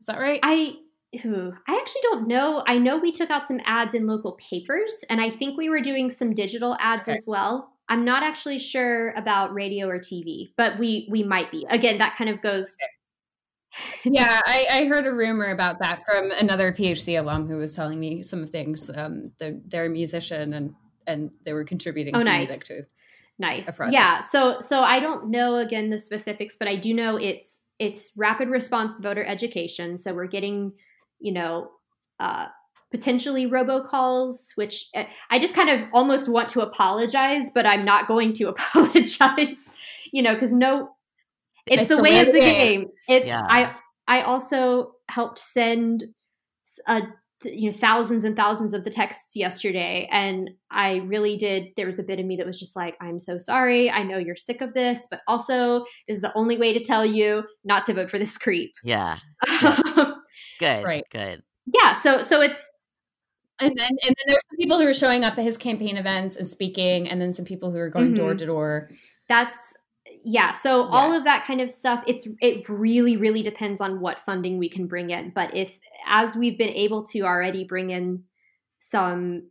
[0.00, 0.40] Is that right?
[0.42, 0.76] I
[1.22, 2.64] who I actually don't know.
[2.66, 5.80] I know we took out some ads in local papers, and I think we were
[5.80, 7.18] doing some digital ads okay.
[7.18, 7.72] as well.
[7.88, 11.66] I'm not actually sure about radio or TV, but we we might be.
[11.68, 12.74] Again, that kind of goes
[14.04, 17.98] yeah, I, I, heard a rumor about that from another PHC alum who was telling
[17.98, 18.90] me some things.
[18.94, 20.74] Um, they're, they're a musician and
[21.06, 22.48] and they were contributing oh, some nice.
[22.48, 22.82] music to
[23.38, 23.80] nice.
[23.90, 28.12] Yeah, so so I don't know again the specifics, but I do know it's it's
[28.16, 29.98] rapid response voter education.
[29.98, 30.72] So we're getting
[31.18, 31.70] you know
[32.20, 32.46] uh,
[32.90, 38.06] potentially robocalls, which eh, I just kind of almost want to apologize, but I'm not
[38.06, 39.56] going to apologize.
[40.12, 40.90] You know, because no
[41.66, 42.80] it's, it's the, the, way, of the game.
[42.80, 42.88] game.
[43.08, 43.46] It's yeah.
[43.48, 43.74] I
[44.08, 46.04] I also helped send
[46.86, 47.02] a
[47.44, 51.98] you know thousands and thousands of the texts yesterday and i really did there was
[51.98, 54.60] a bit of me that was just like i'm so sorry i know you're sick
[54.60, 58.10] of this but also this is the only way to tell you not to vote
[58.10, 60.12] for this creep yeah, yeah.
[60.60, 62.68] good right good yeah so so it's
[63.58, 66.36] and then and then there's some people who are showing up at his campaign events
[66.36, 68.38] and speaking and then some people who are going door mm-hmm.
[68.38, 68.90] to door
[69.28, 69.74] that's
[70.24, 70.90] yeah so yeah.
[70.90, 74.68] all of that kind of stuff it's it really really depends on what funding we
[74.68, 75.70] can bring in but if
[76.06, 78.22] as we've been able to already bring in
[78.78, 79.48] some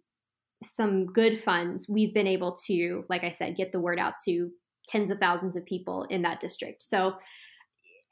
[0.64, 4.50] some good funds we've been able to like i said get the word out to
[4.88, 7.14] tens of thousands of people in that district so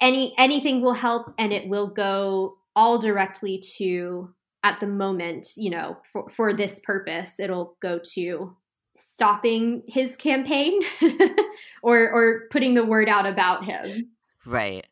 [0.01, 4.34] any anything will help and it will go all directly to
[4.64, 8.55] at the moment you know for for this purpose it'll go to
[9.00, 10.82] stopping his campaign
[11.84, 14.12] or or putting the word out about him.
[14.45, 14.86] Right.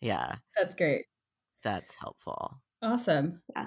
[0.00, 0.36] Yeah.
[0.56, 1.06] That's great.
[1.62, 2.60] That's helpful.
[2.82, 3.42] Awesome.
[3.54, 3.66] Yeah.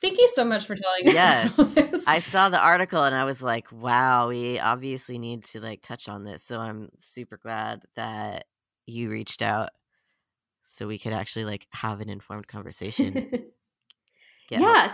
[0.00, 1.14] Thank you so much for telling us.
[1.14, 2.04] Yes.
[2.06, 6.08] I saw the article and I was like, wow, we obviously need to like touch
[6.08, 6.42] on this.
[6.42, 8.46] So I'm super glad that
[8.86, 9.70] you reached out
[10.62, 13.30] so we could actually like have an informed conversation.
[14.50, 14.92] yeah.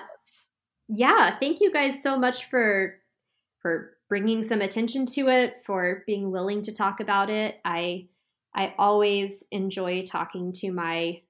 [0.89, 1.39] Yeah.
[1.39, 2.97] Thank you guys so much for
[3.61, 7.57] for bringing some attention to it, for being willing to talk about it.
[7.65, 8.09] I
[8.55, 11.21] I always enjoy talking to my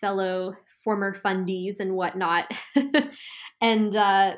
[0.00, 2.50] fellow former fundies and whatnot,
[3.60, 4.34] and uh,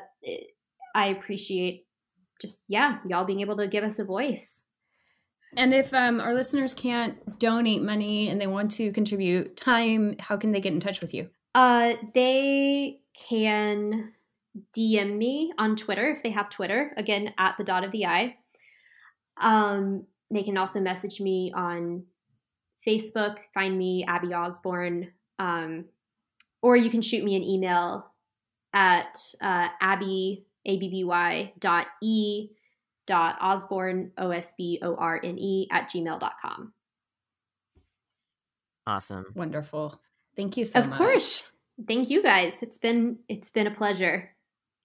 [0.95, 1.85] I appreciate
[2.41, 4.63] just yeah y'all being able to give us a voice.
[5.55, 10.35] And if um, our listeners can't donate money and they want to contribute time, how
[10.37, 11.29] can they get in touch with you?
[11.55, 14.13] Uh, they can
[14.75, 18.35] DM me on Twitter if they have Twitter, again, at the dot of the eye.
[19.39, 22.03] Um, they can also message me on
[22.85, 25.85] Facebook, find me, Abby Osborne, um,
[26.61, 28.11] or you can shoot me an email
[28.73, 32.49] at uh, abby, A-B-B-Y dot E
[33.05, 36.73] dot Osborne, O-S-B-O-R-N-E at gmail.com.
[38.85, 39.25] Awesome.
[39.35, 39.99] Wonderful.
[40.35, 40.93] Thank you so of much.
[40.93, 41.51] Of course.
[41.87, 42.63] Thank you guys.
[42.63, 44.31] It's been it's been a pleasure.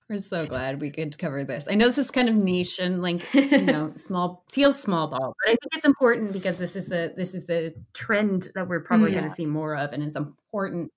[0.08, 1.66] We're so glad we could cover this.
[1.70, 5.34] I know this is kind of niche and like you know small feels small ball,
[5.44, 8.82] but I think it's important because this is the this is the trend that we're
[8.82, 9.14] probably Mm.
[9.14, 10.92] going to see more of, and it's important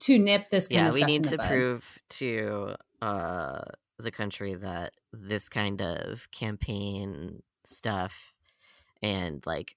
[0.00, 1.48] to nip this kind yeah, of we need in the to bud.
[1.48, 3.62] prove to uh,
[3.98, 8.34] the country that this kind of campaign stuff
[9.02, 9.76] and like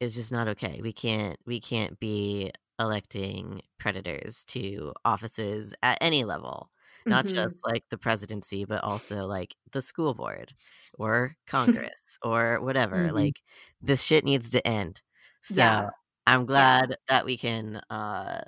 [0.00, 0.80] is just not okay.
[0.82, 6.70] We can't we can't be electing predators to offices at any level,
[7.08, 7.36] not Mhm.
[7.36, 10.54] just like the presidency, but also like the school board
[10.94, 13.10] or Congress or whatever.
[13.10, 13.10] Mhm.
[13.12, 13.40] Like
[13.80, 15.02] this shit needs to end.
[15.42, 15.90] So Yeah.
[16.26, 18.42] I'm glad that we can uh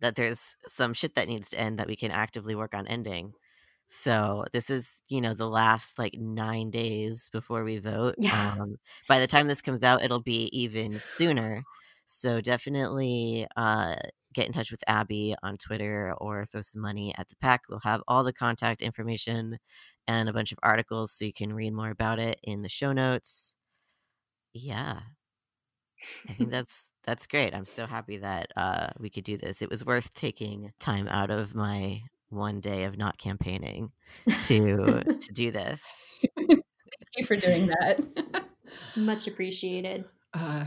[0.00, 3.34] that there's some shit that needs to end that we can actively work on ending.
[3.88, 8.16] So this is, you know, the last like nine days before we vote.
[8.16, 8.30] Yeah.
[8.30, 8.76] Um,
[9.08, 11.66] by the time this comes out, it'll be even sooner.
[12.10, 13.96] So definitely uh,
[14.32, 17.64] get in touch with Abby on Twitter or throw some money at the PAC.
[17.68, 19.58] We'll have all the contact information
[20.06, 22.94] and a bunch of articles so you can read more about it in the show
[22.94, 23.56] notes.
[24.54, 25.00] Yeah.
[26.26, 27.54] I think that's that's great.
[27.54, 29.60] I'm so happy that uh, we could do this.
[29.60, 32.00] It was worth taking time out of my
[32.30, 33.92] one day of not campaigning
[34.46, 35.84] to to do this.
[36.38, 36.62] Thank
[37.18, 38.44] you for doing that.
[38.96, 40.06] Much appreciated.
[40.32, 40.64] Uh,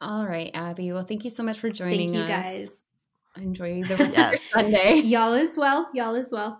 [0.00, 0.92] all right, Abby.
[0.92, 2.46] Well, thank you so much for joining Thank you us.
[2.46, 2.82] guys.
[3.36, 4.34] Enjoy the rest Yes.
[4.34, 4.94] of your Sunday.
[5.04, 5.88] Y'all as well.
[5.94, 6.58] Y'all as well.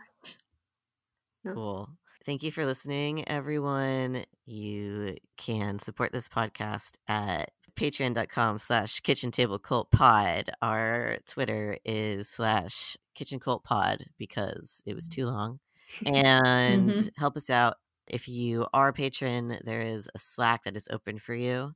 [1.46, 1.88] Cool.
[2.26, 4.24] Thank you for listening, everyone.
[4.44, 10.50] You can support this podcast at patreon.com slash kitchen table cult pod.
[10.60, 15.60] Our Twitter is slash kitchen cult pod because it was too long.
[16.04, 17.10] And Mhm.
[17.16, 17.76] help us out.
[18.08, 21.74] If you are a patron, there is a Slack that is open for you.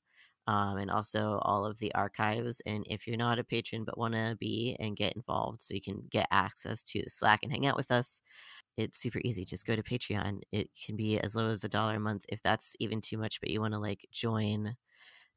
[0.49, 2.61] Um, and also all of the archives.
[2.67, 5.81] And if you're not a patron but want to be and get involved so you
[5.81, 8.21] can get access to the Slack and hang out with us,
[8.77, 9.45] it's super easy.
[9.45, 10.41] Just go to Patreon.
[10.51, 13.41] It can be as low as a dollar a month if that's even too much,
[13.41, 14.77] but you want to like join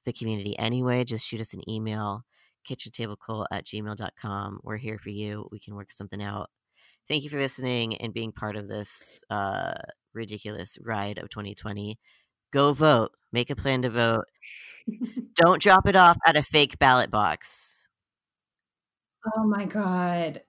[0.06, 2.24] the community anyway, just shoot us an email,
[2.68, 4.60] kitchentablecult at gmail.com.
[4.64, 5.50] We're here for you.
[5.52, 6.50] We can work something out.
[7.08, 9.74] Thank you for listening and being part of this uh,
[10.14, 12.00] ridiculous ride of 2020.
[12.52, 13.12] Go vote.
[13.32, 14.26] Make a plan to vote.
[15.36, 17.88] Don't drop it off at a fake ballot box.
[19.36, 20.42] Oh my god.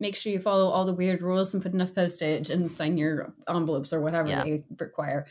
[0.00, 3.34] Make sure you follow all the weird rules and put enough postage and sign your
[3.48, 4.44] envelopes or whatever Yeah.
[4.44, 5.26] they require.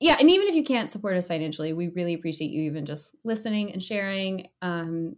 [0.00, 3.14] Yeah, and even if you can't support us financially, we really appreciate you even just
[3.24, 4.48] listening and sharing.
[4.62, 5.16] Um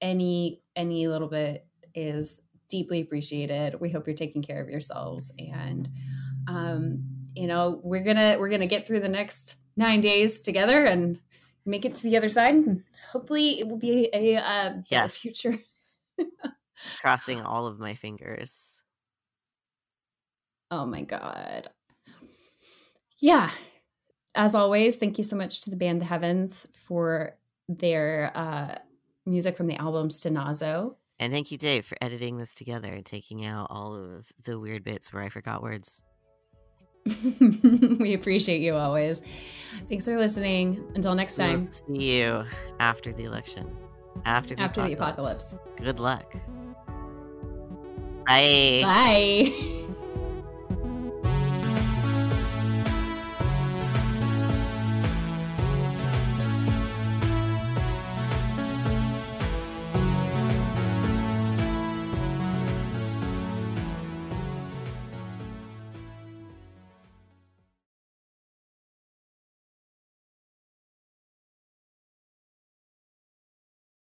[0.00, 3.80] any any little bit is deeply appreciated.
[3.80, 5.88] We hope you're taking care of yourselves and
[6.48, 7.04] um
[7.36, 11.20] you know, we're to we're to get through the next 9 days together and
[11.64, 12.54] make it to the other side.
[12.54, 15.16] And hopefully it will be a uh Yes.
[15.18, 15.58] future.
[17.00, 18.82] Crossing all of my fingers.
[20.70, 21.70] Oh my God.
[23.18, 23.50] Yeah.
[24.34, 27.36] As always, thank you so much to the band The Heavens for
[27.68, 28.76] their uh,
[29.24, 30.96] music from the album Stenazo.
[31.18, 34.84] And thank you, Dave, for editing this together and taking out all of the weird
[34.84, 36.02] bits where I forgot words.
[38.00, 39.22] we appreciate you always.
[39.88, 40.84] Thanks for listening.
[40.94, 42.44] Until next time, see you
[42.80, 43.74] after the election.
[44.24, 45.52] After the after the apocalypse.
[45.54, 45.82] apocalypse.
[45.82, 46.34] Good luck.
[48.26, 48.80] Bye.
[48.82, 49.72] Bye.